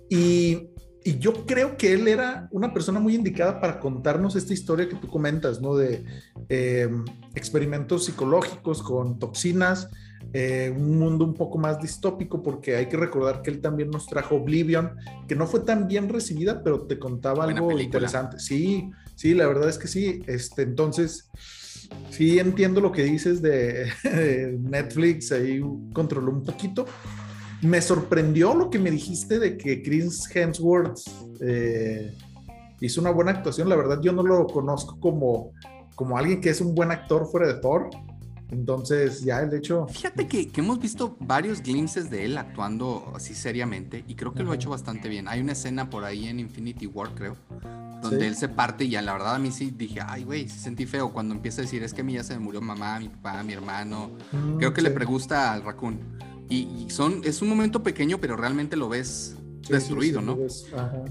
[0.09, 0.69] Y,
[1.03, 4.95] y, yo creo que él era una persona muy indicada para contarnos esta historia que
[4.95, 5.75] tú comentas, ¿no?
[5.75, 6.05] De
[6.49, 6.89] eh,
[7.35, 9.91] experimentos psicológicos con toxinas,
[10.33, 14.07] eh, un mundo un poco más distópico, porque hay que recordar que él también nos
[14.07, 14.93] trajo Oblivion,
[15.27, 18.39] que no fue tan bien recibida, pero te contaba algo interesante.
[18.39, 20.23] Sí, sí, la verdad es que sí.
[20.29, 21.29] Este, entonces
[22.11, 23.91] sí entiendo lo que dices de,
[24.61, 25.61] Netflix, ahí
[25.93, 26.87] controló un poquito.
[27.63, 31.01] Me sorprendió lo que me dijiste de que Chris Hemsworth
[31.41, 32.13] eh,
[32.81, 33.69] hizo una buena actuación.
[33.69, 35.53] La verdad, yo no lo conozco como,
[35.95, 37.89] como alguien que es un buen actor fuera de Thor.
[38.51, 39.87] Entonces, ya el hecho.
[39.89, 44.53] Fíjate que, hemos visto varios glimpses de él actuando así seriamente y creo que lo
[44.53, 45.29] ha hecho bastante bien.
[45.29, 47.37] Hay una escena por ahí en Infinity War, creo,
[48.03, 50.59] donde él se parte y ya la verdad a mí sí dije, ay, güey, sí
[50.59, 52.99] sentí feo cuando empieza a decir, es que a mí ya se me murió mamá,
[53.01, 54.13] mi papá, mi hermano.
[54.33, 55.99] Mm, creo que le pregusta al raccoon.
[56.49, 59.37] Y, son, es un momento pequeño, pero realmente lo ves
[59.69, 60.37] destruido, ¿no?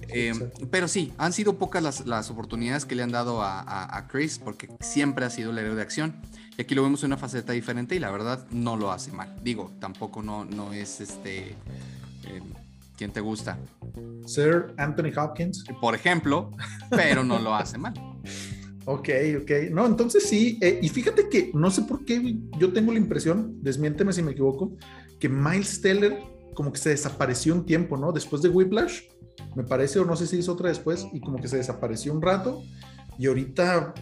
[0.09, 0.31] Eh,
[0.69, 4.37] pero sí, han sido pocas las, las oportunidades que le han dado a, a, Chris,
[4.37, 6.21] porque siempre ha sido el héroe de acción.
[6.57, 9.35] Y aquí lo vemos en una faceta diferente y la verdad no lo hace mal.
[9.43, 11.49] Digo, tampoco no, no es este...
[12.25, 12.41] Eh,
[12.95, 13.57] ¿Quién te gusta?
[14.25, 15.65] Sir Anthony Hopkins.
[15.81, 16.51] Por ejemplo,
[16.91, 17.93] pero no lo hace mal.
[18.85, 19.09] Ok,
[19.41, 19.51] ok.
[19.71, 20.59] No, entonces sí.
[20.61, 24.33] Eh, y fíjate que no sé por qué yo tengo la impresión, desmiénteme si me
[24.33, 24.77] equivoco,
[25.19, 26.19] que Miles Teller
[26.53, 28.11] como que se desapareció un tiempo, ¿no?
[28.11, 29.01] Después de Whiplash,
[29.55, 32.21] me parece, o no sé si hizo otra después, y como que se desapareció un
[32.21, 32.61] rato.
[33.17, 33.93] Y ahorita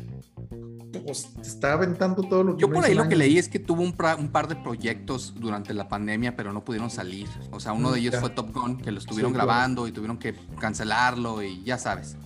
[1.06, 2.62] pues, está aventando todo lo que...
[2.62, 5.88] Yo por ahí lo que leí es que tuvo un, par de proyectos durante la
[5.88, 7.28] pandemia, pero no pudieron salir.
[7.52, 10.18] O sea, uno mm, de ellos fue Top Gun, que lo estuvieron grabando y tuvieron
[10.18, 12.18] que cancelarlo y ya sabes.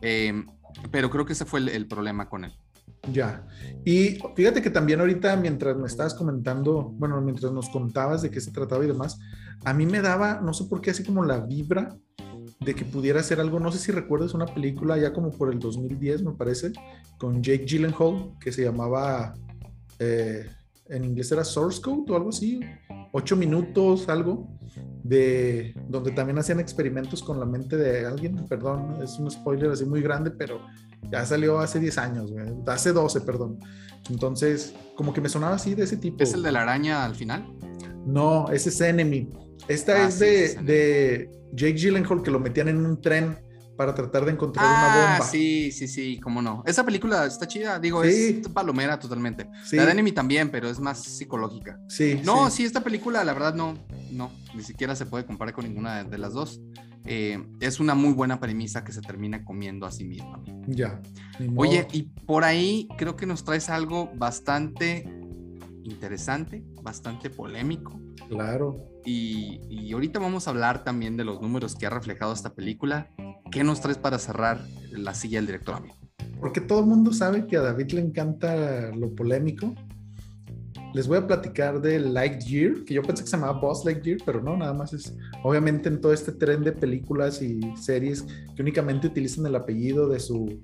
[0.00, 0.46] Em,
[0.90, 2.52] pero creo que ese fue el, problema con él.
[3.10, 3.46] Ya.
[3.84, 8.40] Y fíjate que también ahorita, mientras me estabas comentando, bueno, mientras nos contabas de qué
[8.40, 9.18] se trataba y demás,
[9.64, 11.96] a mí me daba, no sé por qué, así como la vibra
[12.64, 15.58] de que pudiera ser algo, no sé si recuerdas una película ya como por el
[15.58, 16.72] 2010, me parece,
[17.18, 19.34] con Jake Gyllenhaal, que se llamaba,
[19.98, 20.48] eh,
[20.88, 22.60] en inglés era Source Code o algo así,
[23.12, 24.48] ocho minutos, algo,
[25.02, 29.84] de donde también hacían experimentos con la mente de alguien, perdón, es un spoiler así
[29.84, 30.60] muy grande, pero
[31.10, 32.32] ya salió hace 10 años,
[32.66, 33.58] hace 12, perdón.
[34.10, 36.22] Entonces, como que me sonaba así de ese tipo.
[36.22, 37.46] ¿Es el de la araña al final?
[38.06, 39.28] No, ese es Enemy.
[39.68, 43.36] Esta ah, es de Jake Gyllenhaal que lo metían en un tren
[43.76, 45.30] para tratar de encontrar una ah, bomba.
[45.30, 46.62] Sí, sí, sí, cómo no.
[46.66, 49.48] Esa película está chida, digo, es palomera totalmente.
[49.72, 51.78] La de Enemy también, pero es más psicológica.
[51.88, 52.20] Sí.
[52.24, 52.64] No, sí.
[52.64, 53.74] esta película, la verdad, no,
[54.10, 56.60] no, ni siquiera se puede comparar con ninguna de, las dos.
[57.04, 60.40] Eh, es una muy buena premisa que se termina comiendo a sí misma.
[60.68, 61.00] Ya.
[61.56, 65.08] Oye, y por ahí creo que nos traes algo bastante
[65.82, 68.00] interesante, bastante polémico.
[68.28, 68.91] Claro.
[69.04, 73.10] Y, ahorita vamos a hablar también de los números que ha reflejado esta película.
[73.50, 75.96] ¿Qué nos traes para cerrar la silla del director amigo?
[76.40, 79.74] Porque todo el mundo sabe que a David le encanta lo polémico.
[80.94, 84.42] les voy a platicar de Lightyear, que yo pensé que se llamaba Boss Lightyear, pero
[84.42, 88.22] no, nada más es obviamente en todo este tren de películas y series
[88.54, 90.62] que únicamente utilizan el apellido de su,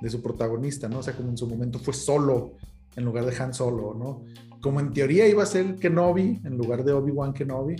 [0.00, 0.98] de su protagonista, ¿no?
[0.98, 2.52] O sea, como en su momento fue solo
[2.96, 4.24] en lugar de Han Solo, ¿no?
[4.66, 7.76] Como en teoría iba a ser Kenobi en lugar de Obi-Wan Kenobi.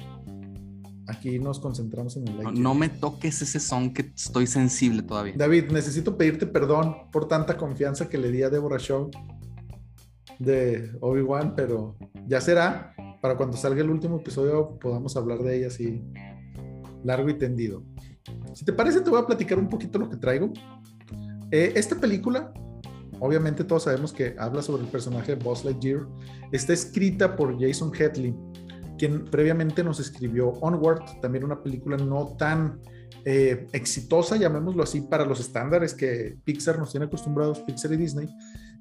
[1.09, 2.59] Aquí nos concentramos en el Lightyear.
[2.59, 5.35] No, me toques ese son que estoy sensible todavía.
[5.37, 9.11] David, necesito pedirte perdón por tanta confianza que le di a Deborah Shaw
[10.39, 11.97] de Obi-Wan, pero
[12.29, 16.05] ya será para cuando salga el último episodio podamos hablar de ella así
[17.03, 17.83] largo y tendido.
[18.55, 20.53] Si te parece, te voy a platicar un poquito lo que traigo.
[21.51, 22.55] Eh, esta película,
[23.21, 26.07] obviamente todos sabemos que habla sobre el personaje de Buzz Lightyear,
[26.53, 28.35] está escrita por Jason Headley,
[28.99, 32.81] quien previamente nos escribió Onward, también una película no tan
[33.25, 38.29] eh, exitosa, llamémoslo así, para los estándares que Pixar nos tiene acostumbrados, Pixar y Disney,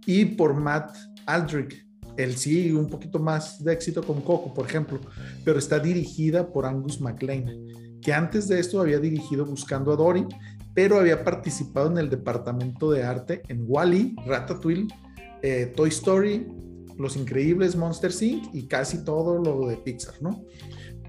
[0.05, 0.95] y por Matt
[1.25, 1.83] Aldrich.
[2.17, 5.01] El sí, un poquito más de éxito con Coco, por ejemplo,
[5.43, 7.45] pero está dirigida por Angus MacLean,
[8.01, 10.25] que antes de esto había dirigido Buscando a Dory,
[10.75, 14.87] pero había participado en el departamento de arte en Wally, Ratatouille,
[15.41, 16.45] eh, Toy Story,
[16.97, 18.53] Los Increíbles, Monster Inc.
[18.53, 20.43] y casi todo lo de Pixar, ¿no?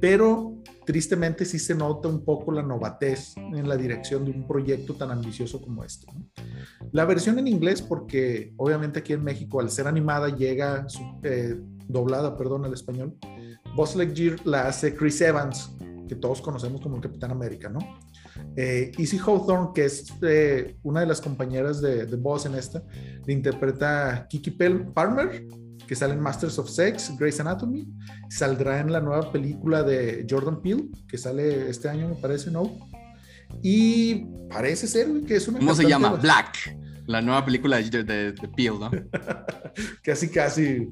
[0.00, 4.94] Pero tristemente sí se nota un poco la novatez en la dirección de un proyecto
[4.94, 6.06] tan ambicioso como este.
[6.92, 10.86] La versión en inglés, porque obviamente aquí en México al ser animada llega
[11.24, 13.16] eh, doblada, perdón, al español,
[13.74, 15.72] Buzz Lightyear la hace Chris Evans,
[16.08, 17.80] que todos conocemos como el Capitán América, ¿no?
[18.56, 22.82] Eh, Easy Hawthorne, que es eh, una de las compañeras de, de Buzz en esta,
[23.26, 25.46] le interpreta Kiki Palmer,
[25.86, 27.86] que sale en Masters of Sex, Grey's Anatomy,
[28.28, 32.78] saldrá en la nueva película de Jordan Peele, que sale este año, me parece, ¿no?
[33.62, 35.58] Y parece ser que es una...
[35.58, 36.14] ¿Cómo se llama?
[36.14, 38.90] Black, la nueva película de, de, Peele, ¿no?
[40.02, 40.88] casi, casi.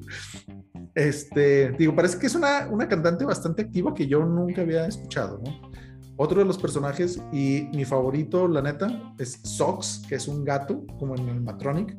[0.93, 5.41] Este, digo, parece que es una, una cantante bastante activa que yo nunca había escuchado,
[5.43, 5.71] ¿no?
[6.17, 10.85] Otro de los personajes y mi favorito, la neta, es Sox, que es un gato,
[10.97, 11.97] como en el Matronic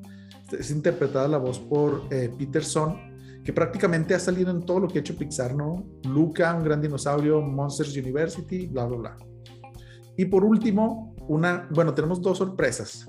[0.53, 2.97] es interpretada la voz por eh, Peterson,
[3.45, 5.85] que prácticamente ha salido en todo lo que ha hecho Pixar, ¿no?
[6.05, 9.17] Luca, un gran dinosaurio, Monsters University, bla, bla, bla.
[10.17, 13.07] Y por último, una, bueno, tenemos dos sorpresas.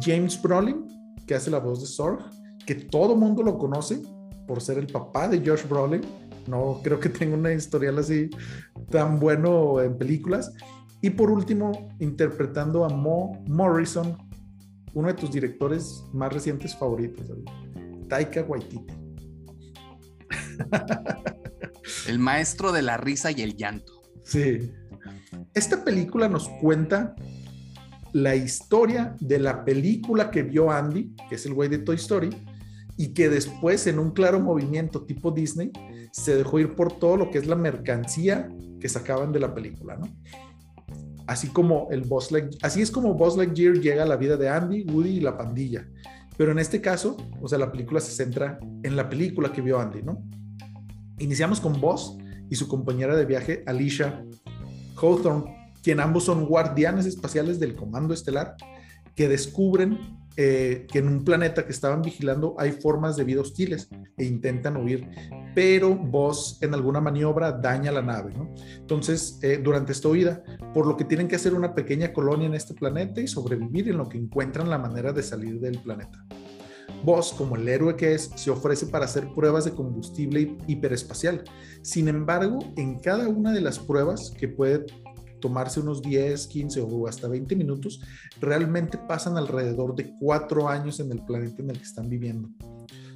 [0.00, 0.86] James Brolin,
[1.26, 2.24] que hace la voz de Sorg,
[2.66, 4.02] que todo mundo lo conoce
[4.46, 6.02] por ser el papá de Josh Brolin.
[6.46, 8.30] No creo que tenga una historial así
[8.90, 10.52] tan bueno en películas.
[11.00, 14.16] Y por último, interpretando a Mo Morrison,
[14.94, 17.26] uno de tus directores más recientes favoritos,
[18.08, 18.94] Taika Waititi.
[22.08, 24.02] El maestro de la risa y el llanto.
[24.22, 24.72] Sí.
[25.54, 27.14] Esta película nos cuenta
[28.12, 32.30] la historia de la película que vio Andy, que es el güey de Toy Story,
[32.96, 35.72] y que después en un claro movimiento tipo Disney
[36.14, 38.48] se dejó ir por todo lo que es la mercancía
[38.78, 40.06] que sacaban de la película, ¿no?
[41.26, 42.30] así como el Boss
[42.62, 45.88] así es como Boss Lightyear llega a la vida de Andy, Woody y la pandilla.
[46.36, 49.80] Pero en este caso, o sea, la película se centra en la película que vio
[49.80, 50.22] Andy, ¿no?
[51.18, 52.16] Iniciamos con Boss
[52.50, 54.24] y su compañera de viaje, Alicia
[54.96, 58.56] Hawthorne, quien ambos son guardianes espaciales del Comando Estelar,
[59.16, 59.98] que descubren
[60.36, 64.76] eh, que en un planeta que estaban vigilando hay formas de vida hostiles e intentan
[64.76, 65.08] huir,
[65.54, 68.32] pero vos en alguna maniobra daña la nave.
[68.76, 70.42] Entonces, eh, durante esta huida,
[70.72, 73.98] por lo que tienen que hacer una pequeña colonia en este planeta y sobrevivir en
[73.98, 76.24] lo que encuentran la manera de salir del planeta.
[77.04, 81.44] Vos, como el héroe que es, se ofrece para hacer pruebas de combustible hiperespacial.
[81.82, 84.86] Sin embargo, en cada una de las pruebas que puede
[85.44, 88.00] tomarse unos 10, 15 o hasta 20 minutos,
[88.40, 92.48] realmente pasan alrededor de cuatro años en el planeta en el que están viviendo.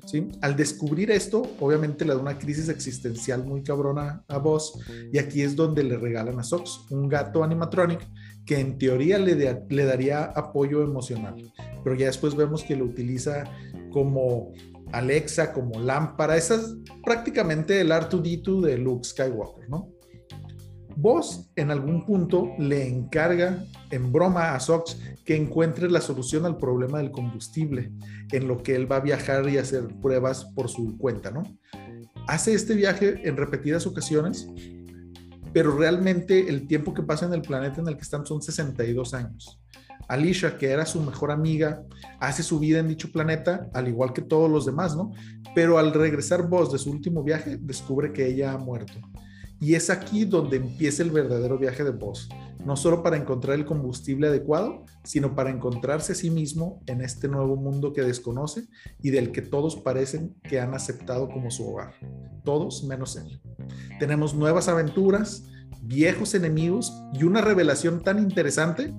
[0.05, 0.29] ¿Sí?
[0.43, 4.73] Al descubrir esto, obviamente le da una crisis existencial muy cabrona a Buzz
[5.11, 8.07] y aquí es donde le regalan a Sox, un gato animatronic
[8.45, 11.35] que en teoría le, le daría apoyo emocional,
[11.83, 13.45] pero ya después vemos que lo utiliza
[13.91, 14.53] como
[14.93, 19.98] Alexa, como lámpara, esa es prácticamente el R2D2 de Luke Skywalker, ¿no?
[21.01, 26.57] Vos en algún punto le encarga en broma a Sox que encuentre la solución al
[26.57, 27.93] problema del combustible,
[28.33, 31.45] en lo que él va a viajar y hacer pruebas por su cuenta, ¿no?
[32.27, 34.49] Hace este viaje en repetidas ocasiones,
[35.53, 39.15] pero realmente el tiempo que pasa en el planeta en el que están son 62
[39.15, 39.61] años.
[40.09, 41.81] Alicia, que era su mejor amiga,
[42.19, 45.13] hace su vida en dicho planeta, al igual que todos los demás, ¿no?
[45.55, 48.99] Pero al regresar Vos de su último viaje, descubre que ella ha muerto
[49.61, 52.29] Y es aquí donde empieza el verdadero viaje de Buzz,
[52.65, 57.29] no solo para encontrar el combustible adecuado, sino para encontrarse a sí mismo en este
[57.29, 58.69] nuevo mundo que desconoce
[59.03, 61.95] y del que todos parecen que han aceptado como su hogar,
[62.45, 63.41] todos menos él.
[63.99, 65.45] Tenemos nuevas aventuras,
[65.83, 68.95] viejos enemigos y una revelación tan interesante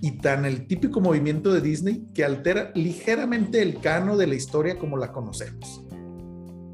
[0.00, 4.78] y tan el típico movimiento de Disney que altera ligeramente el cano de la historia
[4.78, 5.84] como la conocemos.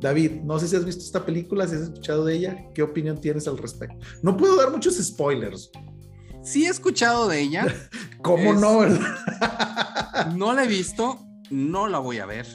[0.01, 3.21] David, no sé si has visto esta película, si has escuchado de ella, ¿qué opinión
[3.21, 3.97] tienes al respecto?
[4.23, 5.71] No puedo dar muchos spoilers.
[6.43, 7.67] Sí he escuchado de ella.
[8.23, 8.87] ¿Cómo no?
[10.35, 11.19] no la he visto,
[11.51, 12.47] no la voy a ver.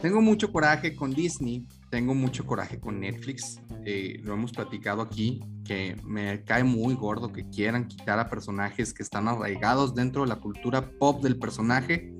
[0.00, 3.60] tengo mucho coraje con Disney, tengo mucho coraje con Netflix.
[3.84, 5.40] Eh, lo hemos platicado aquí,
[5.70, 10.28] que me cae muy gordo que quieran quitar a personajes que están arraigados dentro de
[10.28, 12.12] la cultura pop del personaje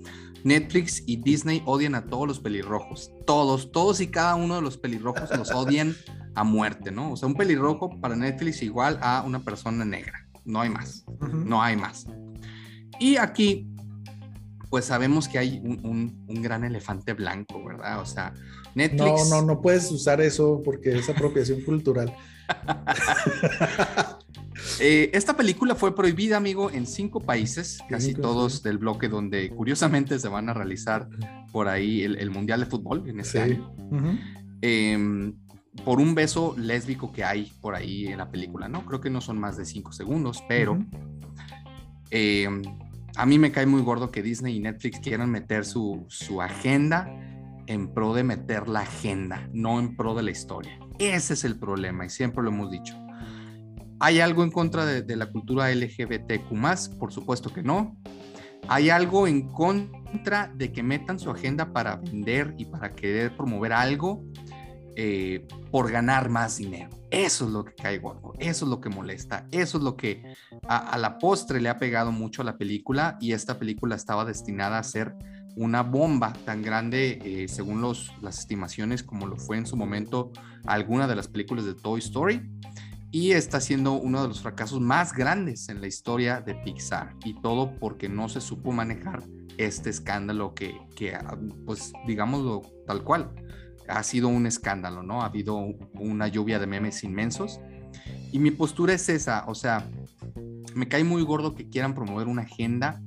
[0.45, 3.11] Netflix y Disney odian a todos los pelirrojos.
[3.27, 5.97] Todos, todos y cada uno de los pelirrojos los odian
[6.37, 7.11] a muerte, ¿no?
[7.11, 10.29] O sea, un pelirrojo para Netflix igual a una persona negra.
[10.45, 11.05] No hay más.
[11.21, 12.07] No hay más.
[13.01, 13.67] Y aquí,
[14.69, 18.01] pues sabemos que hay un, gran elefante blanco, ¿verdad?
[18.01, 18.33] O sea,
[18.77, 19.29] Netflix.
[19.29, 22.15] No, no, no puedes usar eso porque es apropiación cultural.
[24.79, 30.19] Eh, esta película fue prohibida, amigo, en cinco países, casi todos del bloque donde curiosamente
[30.19, 31.09] se van a realizar
[31.53, 33.75] por ahí el, Mundial de Fútbol en este año.
[34.63, 35.35] Em,
[35.85, 38.85] por un beso lésbico que hay por ahí en la película, ¿no?
[38.85, 40.79] Creo que no son más de cinco segundos, pero
[42.11, 42.63] em,
[43.17, 47.09] a mí me cae muy gordo que Disney y Netflix quieran meter su, su agenda
[47.67, 50.79] en pro de meter la agenda, no en pro de la historia.
[51.01, 52.95] Ese es el problema y siempre lo hemos dicho.
[53.99, 57.97] ¿Hay algo en contra de, la cultura LGBTQ Por supuesto que no.
[58.69, 63.73] ¿Hay algo en contra de que metan su agenda para vender y para querer promover
[63.73, 64.23] algo
[64.95, 66.91] eh, por ganar más dinero?
[67.11, 70.23] Eso es lo que cae gordo, eso es lo que molesta, eso es lo que
[70.69, 74.79] a, la postre le ha pegado mucho a la película y esta película estaba destinada
[74.79, 75.17] a ser
[75.61, 80.33] una bomba tan grande, eh, según los, las estimaciones, como lo fue en su momento
[80.65, 82.51] alguna de las películas de Toy Story
[83.11, 87.35] y está siendo uno de los fracasos más grandes en la historia de Pixar y
[87.43, 89.23] todo porque no se supo manejar
[89.59, 91.19] este escándalo que, que
[91.67, 93.31] pues digámoslo tal cual,
[93.87, 95.21] ha sido un escándalo, ¿no?
[95.21, 95.59] Ha habido
[95.93, 97.61] una lluvia de memes inmensos
[98.33, 99.91] y mi postura es esa, o sea,
[100.75, 103.03] me cae muy gordo que quieran promover una agenda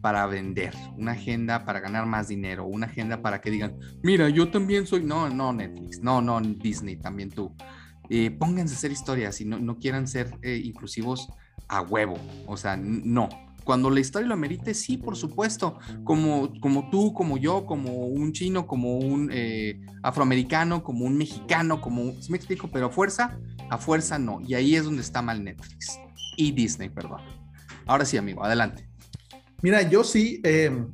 [0.00, 4.50] para vender, una agenda para ganar más dinero, una agenda para que digan, mira, yo
[4.50, 7.54] también soy, no, no Netflix, no, no Disney, también tú
[8.10, 11.28] eh, pónganse a hacer historias y no, no quieran ser eh, inclusivos
[11.68, 12.18] a huevo.
[12.46, 13.28] O sea, no.
[13.64, 15.78] Cuando la historia lo amerite, sí, por supuesto.
[16.04, 21.80] Como, como tú, como yo, como un chino, como un eh, afroamericano, como un mexicano,
[21.82, 22.12] como...
[22.20, 22.68] ¿sí me explico?
[22.68, 23.38] Pero a fuerza,
[23.68, 24.40] a fuerza no.
[24.40, 25.98] Y ahí es donde está mal Netflix.
[26.38, 27.20] Y Disney, perdón.
[27.84, 28.87] Ahora sí, amigo, adelante.
[29.62, 30.40] Mira, yo sí,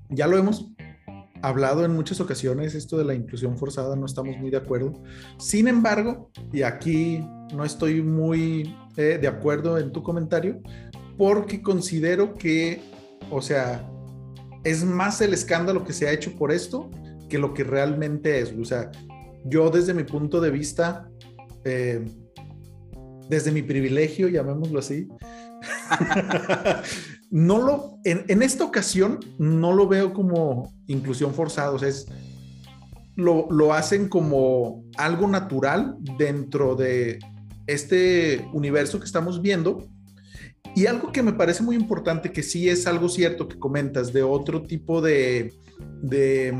[0.09, 0.75] ya lo hemos
[1.45, 4.95] hablado en muchas ocasiones esto de la inclusión forzada, no estamos muy de acuerdo.
[5.39, 7.21] Sin embargo, y aquí
[7.55, 10.63] no estoy muy eh, de acuerdo en tu comentario,
[11.19, 12.81] porque considero que,
[13.31, 13.87] o sea,
[14.65, 16.91] es más el escándalo que se ha hecho por esto
[17.29, 18.55] que lo que realmente es.
[18.59, 18.91] O sea,
[19.45, 21.11] yo desde mi punto de vista,
[21.65, 22.03] eh,
[23.29, 25.09] desde mi privilegio, llamémoslo así,
[27.31, 32.07] no lo, en, esta ocasión no lo veo como inclusión forzada, o sea, es,
[33.17, 37.19] lo, lo hacen como algo natural dentro de
[37.67, 39.87] este universo que estamos viendo.
[40.77, 44.25] Y algo que me parece muy importante, que sí es algo cierto que comentas de
[44.25, 45.55] otro tipo de,
[46.03, 46.53] de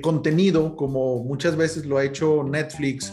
[0.00, 3.12] contenido, como muchas veces lo ha hecho Netflix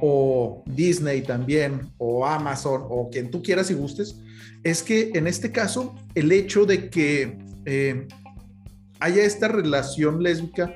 [0.00, 4.16] o Disney también, o Amazon, o quien tú quieras y gustes,
[4.62, 8.08] es que en este caso el hecho de que eh,
[9.00, 10.74] haya esta relación lésbica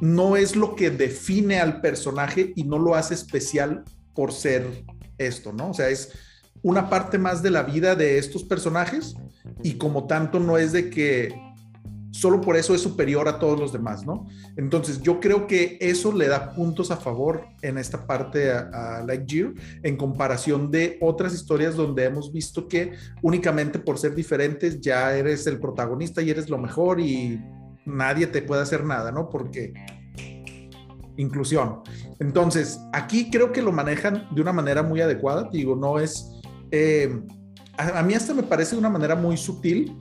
[0.00, 4.84] no es lo que define al personaje y no lo hace especial por ser
[5.18, 5.70] esto, ¿no?
[5.70, 6.12] O sea, es
[6.62, 9.14] una parte más de la vida de estos personajes
[9.62, 11.34] y como tanto no es de que
[12.10, 14.26] solo por eso es superior a todos los demás, ¿no?
[14.56, 19.52] Entonces yo creo que eso le da puntos a favor en esta parte a, Lightyear
[19.82, 22.92] en comparación de otras historias donde hemos visto que
[23.22, 27.40] únicamente por ser diferentes ya eres el protagonista y eres lo mejor y
[27.86, 29.28] nadie te puede hacer nada, ¿no?
[29.28, 29.72] Porque
[31.16, 31.80] inclusión.
[32.18, 36.40] Entonces, aquí creo que lo manejan de una manera muy adecuada, digo, no es...
[36.70, 37.20] Eh,
[37.76, 39.96] a mí hasta me parece de una manera muy sutil,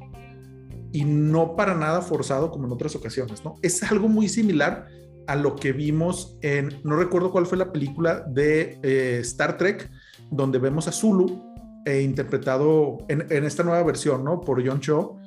[0.91, 3.55] y no para nada forzado como en otras ocasiones, ¿no?
[3.61, 4.87] Es algo muy similar
[5.27, 9.89] a lo que vimos en, no recuerdo cuál fue la película de eh, Star Trek,
[10.31, 11.53] donde vemos a Zulu
[11.85, 14.41] eh, interpretado en, esta nueva versión, ¿no?
[14.41, 15.17] Por John Cho,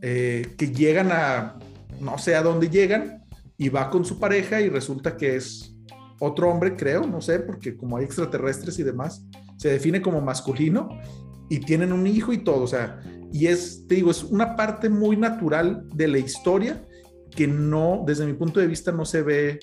[0.00, 1.58] eh, que llegan a,
[2.00, 3.22] no sé a dónde llegan,
[3.56, 5.72] y va con su pareja y resulta que es
[6.18, 9.24] otro hombre, creo, no sé, porque como hay extraterrestres y demás,
[9.56, 10.88] se define como masculino
[11.48, 13.00] y tienen un hijo y todo, o sea,
[13.32, 16.84] y es, te digo, es una parte muy natural de la historia
[17.30, 19.60] que no, desde mi punto de vista, no se ve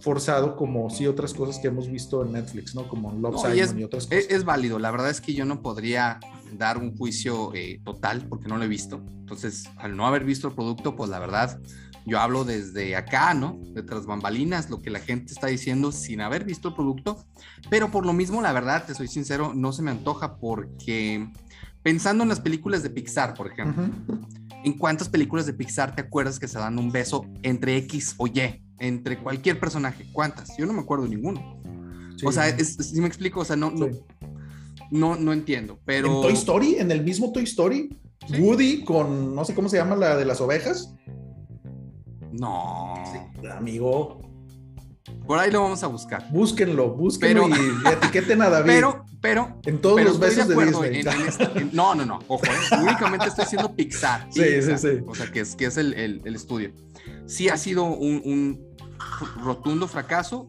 [0.00, 2.88] forzado como sí otras cosas que hemos visto en Netflix, ¿no?
[2.88, 4.26] Como Love Simon y, y, otras cosas.
[4.28, 6.20] Es, válido, la verdad es que yo no podría
[6.52, 9.02] dar un juicio eh, total porque no lo he visto.
[9.08, 11.60] Entonces, al no haber visto el producto, pues la verdad,
[12.06, 13.58] yo hablo desde acá, ¿no?
[13.72, 17.24] De tras bambalinas, lo que la gente está diciendo sin haber visto el producto.
[17.70, 21.28] Pero por lo mismo, la verdad, te soy sincero, no se me antoja porque
[21.86, 23.84] pensando en las películas de Pixar, por ejemplo.
[24.64, 28.26] ¿En cuántas películas de Pixar te acuerdas que se dan un beso entre X o
[28.26, 28.60] Y?
[28.80, 30.04] Entre cualquier personaje.
[30.12, 30.56] ¿Cuántas?
[30.56, 31.60] Yo no me acuerdo de ninguno.
[32.24, 33.72] O sea, si me explico, o sea, no,
[34.90, 36.16] no, no, entiendo, pero...
[36.16, 36.74] ¿En Toy Story?
[36.80, 37.96] ¿En el mismo Toy Story?
[38.36, 40.92] Woody con, no sé cómo se llama, la de las ovejas.
[42.32, 42.94] No.
[43.56, 44.28] amigo.
[45.24, 46.28] Por ahí lo vamos a buscar.
[46.32, 48.66] Búsquenlo, búsquenlo y etiqueten a David.
[48.66, 49.58] Pero, pero.
[49.64, 51.22] En todos los besos de, Disney.
[51.26, 52.20] Este, no, no, no.
[52.28, 52.78] Ojo, ¿eh?
[52.80, 54.28] únicamente estoy haciendo Pixar.
[54.30, 54.88] Sí, sí, sí.
[55.06, 56.72] O sea, que es, que es el, el, estudio.
[57.26, 58.76] Sí ha sido un, un
[59.42, 60.46] rotundo fracaso,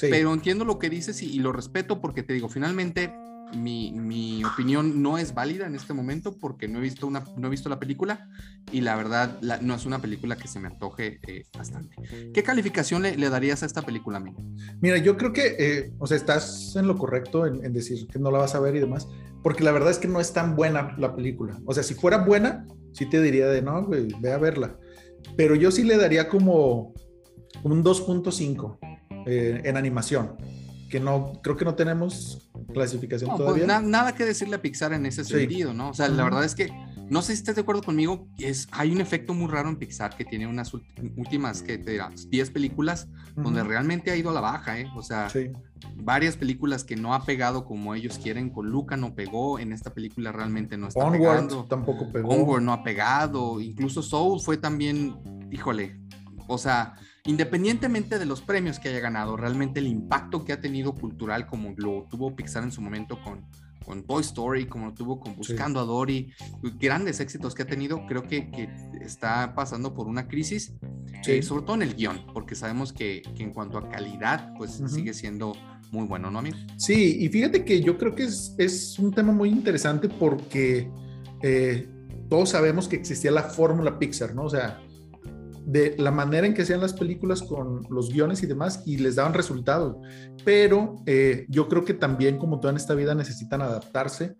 [0.00, 3.12] pero entiendo lo que dices y, y, lo respeto porque te digo, finalmente
[3.56, 7.50] mi, opinión no es válida en este momento porque no he visto, una, no he
[7.50, 8.28] visto la película
[8.72, 11.96] y la verdad no es una película que se me antoje eh, bastante.
[12.32, 14.42] ¿Qué calificación le, darías a esta película, amigo?
[14.80, 18.30] Mira, yo creo que, eh, o sea, estás en lo correcto en, decir que no
[18.30, 19.08] la vas a ver y demás,
[19.42, 21.58] porque la verdad es que no es tan buena la película.
[21.66, 24.76] O sea, si fuera buena, sí te diría de no, ve a verla.
[25.36, 26.94] Pero yo sí le daría como,
[27.62, 28.78] un 2.5
[29.26, 30.36] eh, en animación
[30.90, 33.80] que no, creo que no tenemos clasificación pues, todavía.
[33.80, 35.90] nada que decirle a Pixar en ese sentido, ¿no?
[35.90, 36.70] O sea, la verdad es que,
[37.08, 40.16] no sé si estás de acuerdo conmigo, es, hay un efecto muy raro en Pixar
[40.16, 44.40] que tiene unas últimas, que te dirás, 10 películas donde realmente ha ido a la
[44.40, 44.86] baja, ¿eh?
[44.94, 45.28] O sea,
[45.96, 49.92] varias películas que no ha pegado como ellos quieren, con Luca no pegó, en esta
[49.92, 51.64] película realmente no está Onward pegando.
[51.64, 52.28] tampoco pegó.
[52.28, 55.16] Onward no ha pegado, incluso Soul fue también,
[55.50, 56.00] híjole,
[56.46, 56.94] o sea,
[57.24, 61.74] independientemente de los premios que haya ganado, realmente el impacto que ha tenido cultural, como
[61.76, 63.44] lo tuvo Pixar en su momento con,
[63.84, 66.32] con Toy Story, como lo tuvo con Buscando a Dory,
[66.78, 68.68] grandes éxitos que ha tenido, creo que, que
[69.00, 70.72] está pasando por una crisis,
[71.26, 74.82] eh, sobre todo en el guion, porque sabemos que, que en cuanto a calidad, pues
[74.86, 75.52] sigue siendo
[75.90, 76.56] muy bueno, ¿no, amigo?
[76.76, 80.90] Sí, y fíjate que yo creo que es, es un tema muy interesante porque
[81.42, 81.88] eh,
[82.28, 84.44] todos sabemos que existía la fórmula Pixar, ¿no?
[84.44, 84.80] O sea,
[85.70, 89.14] de la manera en que hacían las películas con los guiones y demás y les
[89.14, 89.96] daban resultados.
[90.44, 94.34] Pero eh, yo creo que también, como toda en esta vida, necesitan adaptarse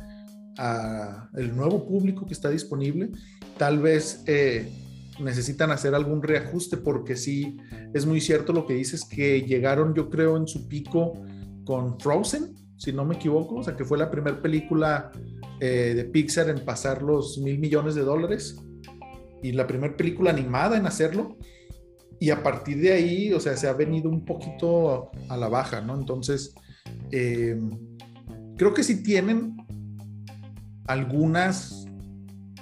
[0.56, 3.10] al nuevo público que está disponible.
[3.56, 4.72] Tal vez eh,
[5.20, 7.56] necesitan hacer algún reajuste porque sí,
[7.94, 11.12] es muy cierto lo que dices, que llegaron yo creo en su pico
[11.64, 15.12] con Frozen, si no me equivoco, o sea que fue la primera película
[15.60, 18.56] eh, de Pixar en pasar los mil millones de dólares
[19.42, 21.36] y la primera película animada en hacerlo.
[22.18, 25.80] Y a partir de ahí, o sea, se ha venido un poquito a la baja,
[25.80, 25.94] ¿no?
[25.94, 26.54] Entonces,
[27.10, 27.58] eh,
[28.56, 29.56] creo que sí tienen
[30.86, 31.86] algunas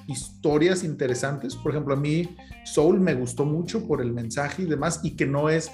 [0.07, 1.57] historias interesantes.
[1.57, 5.27] Por ejemplo, a mí Soul me gustó mucho por el mensaje y demás, y que
[5.27, 5.73] no es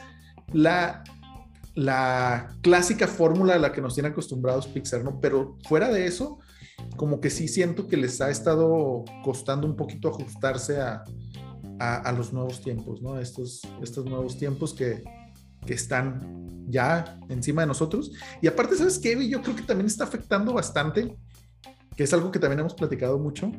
[0.52, 1.04] la,
[1.74, 5.20] la clásica fórmula a la que nos tiene acostumbrados Pixar, ¿no?
[5.20, 6.38] Pero fuera de eso,
[6.96, 11.04] como que sí siento que les ha estado costando un poquito ajustarse a,
[11.78, 13.18] a, los nuevos tiempos, ¿no?
[13.18, 15.02] Estos, estos nuevos tiempos que,
[15.66, 18.12] que, están ya encima de nosotros.
[18.40, 19.28] Y aparte, ¿sabes qué?
[19.28, 21.16] Yo creo que también está afectando bastante,
[21.96, 23.50] que es algo que también hemos platicado mucho,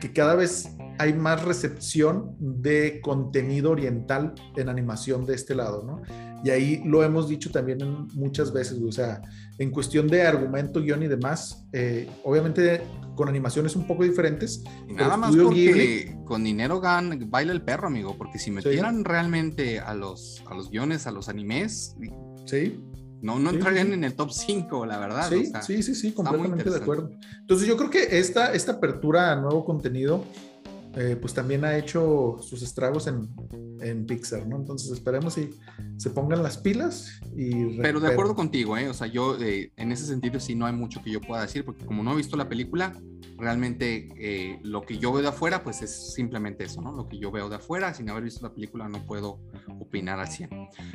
[0.00, 0.68] que cada vez
[0.98, 6.02] hay más recepción de contenido oriental en animación de este lado, ¿no?
[6.44, 7.78] Y ahí lo hemos dicho también
[8.14, 9.22] muchas veces, o sea,
[9.58, 12.82] en cuestión de argumento, guion y demás, eh, obviamente
[13.14, 14.64] con animaciones un poco diferentes.
[14.88, 19.94] nada más porque con dinero gan, baila el perro, amigo, porque si metieran realmente a
[19.94, 21.96] los, a los guiones, a los animes,
[22.46, 22.80] sí.
[23.22, 25.28] No, no entrarían en el top 5, la verdad.
[25.30, 27.10] Sí, sí, sí, sí, completamente de acuerdo.
[27.40, 30.24] Entonces yo creo que esta, esta apertura a nuevo contenido
[30.94, 33.30] eh, pues también ha hecho sus estragos en,
[33.80, 34.56] en, Pixar, ¿no?
[34.56, 35.50] Entonces esperemos si
[35.96, 37.78] se pongan las pilas y...
[37.80, 38.90] Pero de acuerdo contigo, ¿eh?
[38.90, 41.64] O sea, yo eh, en ese sentido sí no hay mucho que yo pueda decir,
[41.64, 42.92] porque como no he visto la película,
[43.36, 46.92] realmente eh, lo que yo veo de afuera, pues es simplemente eso, ¿no?
[46.92, 49.40] Lo que yo veo de afuera, sin haber visto la película, no puedo
[49.80, 50.50] opinar al 100.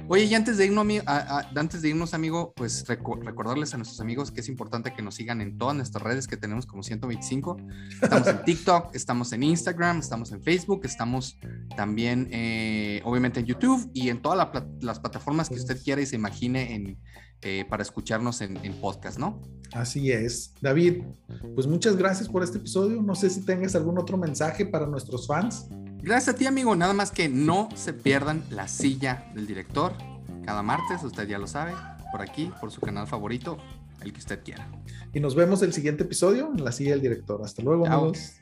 [0.08, 4.42] Oye, y antes de irnos, antes de irnos amigo, pues recordarles a nuestros amigos que
[4.42, 7.58] es importante que nos sigan en todas nuestras redes que tenemos como 125.
[8.02, 11.38] Estamos en TikTok, estamos en Instagram, estamos en Facebook, estamos
[11.76, 14.50] también, eh, obviamente, en YouTube y en todas
[14.82, 16.98] las plataformas que usted quiera y se imagine en
[17.42, 19.42] eh, para escucharnos en, podcast, ¿no?
[19.74, 20.54] Así es.
[20.62, 21.04] David,
[21.56, 23.02] pues muchas gracias por este episodio.
[23.02, 25.68] No sé si tengas algún otro mensaje para nuestros fans.
[26.02, 26.76] Gracias a ti, amigo.
[26.76, 29.94] Nada más que no se pierdan la silla del director
[30.48, 31.74] cada martes, usted ya lo sabe,
[32.10, 33.58] por aquí, por su canal favorito,
[34.02, 34.66] el que usted quiera.
[35.14, 37.42] Y nos vemos el siguiente episodio en la silla del director.
[37.44, 38.38] Hasta luego, amigos.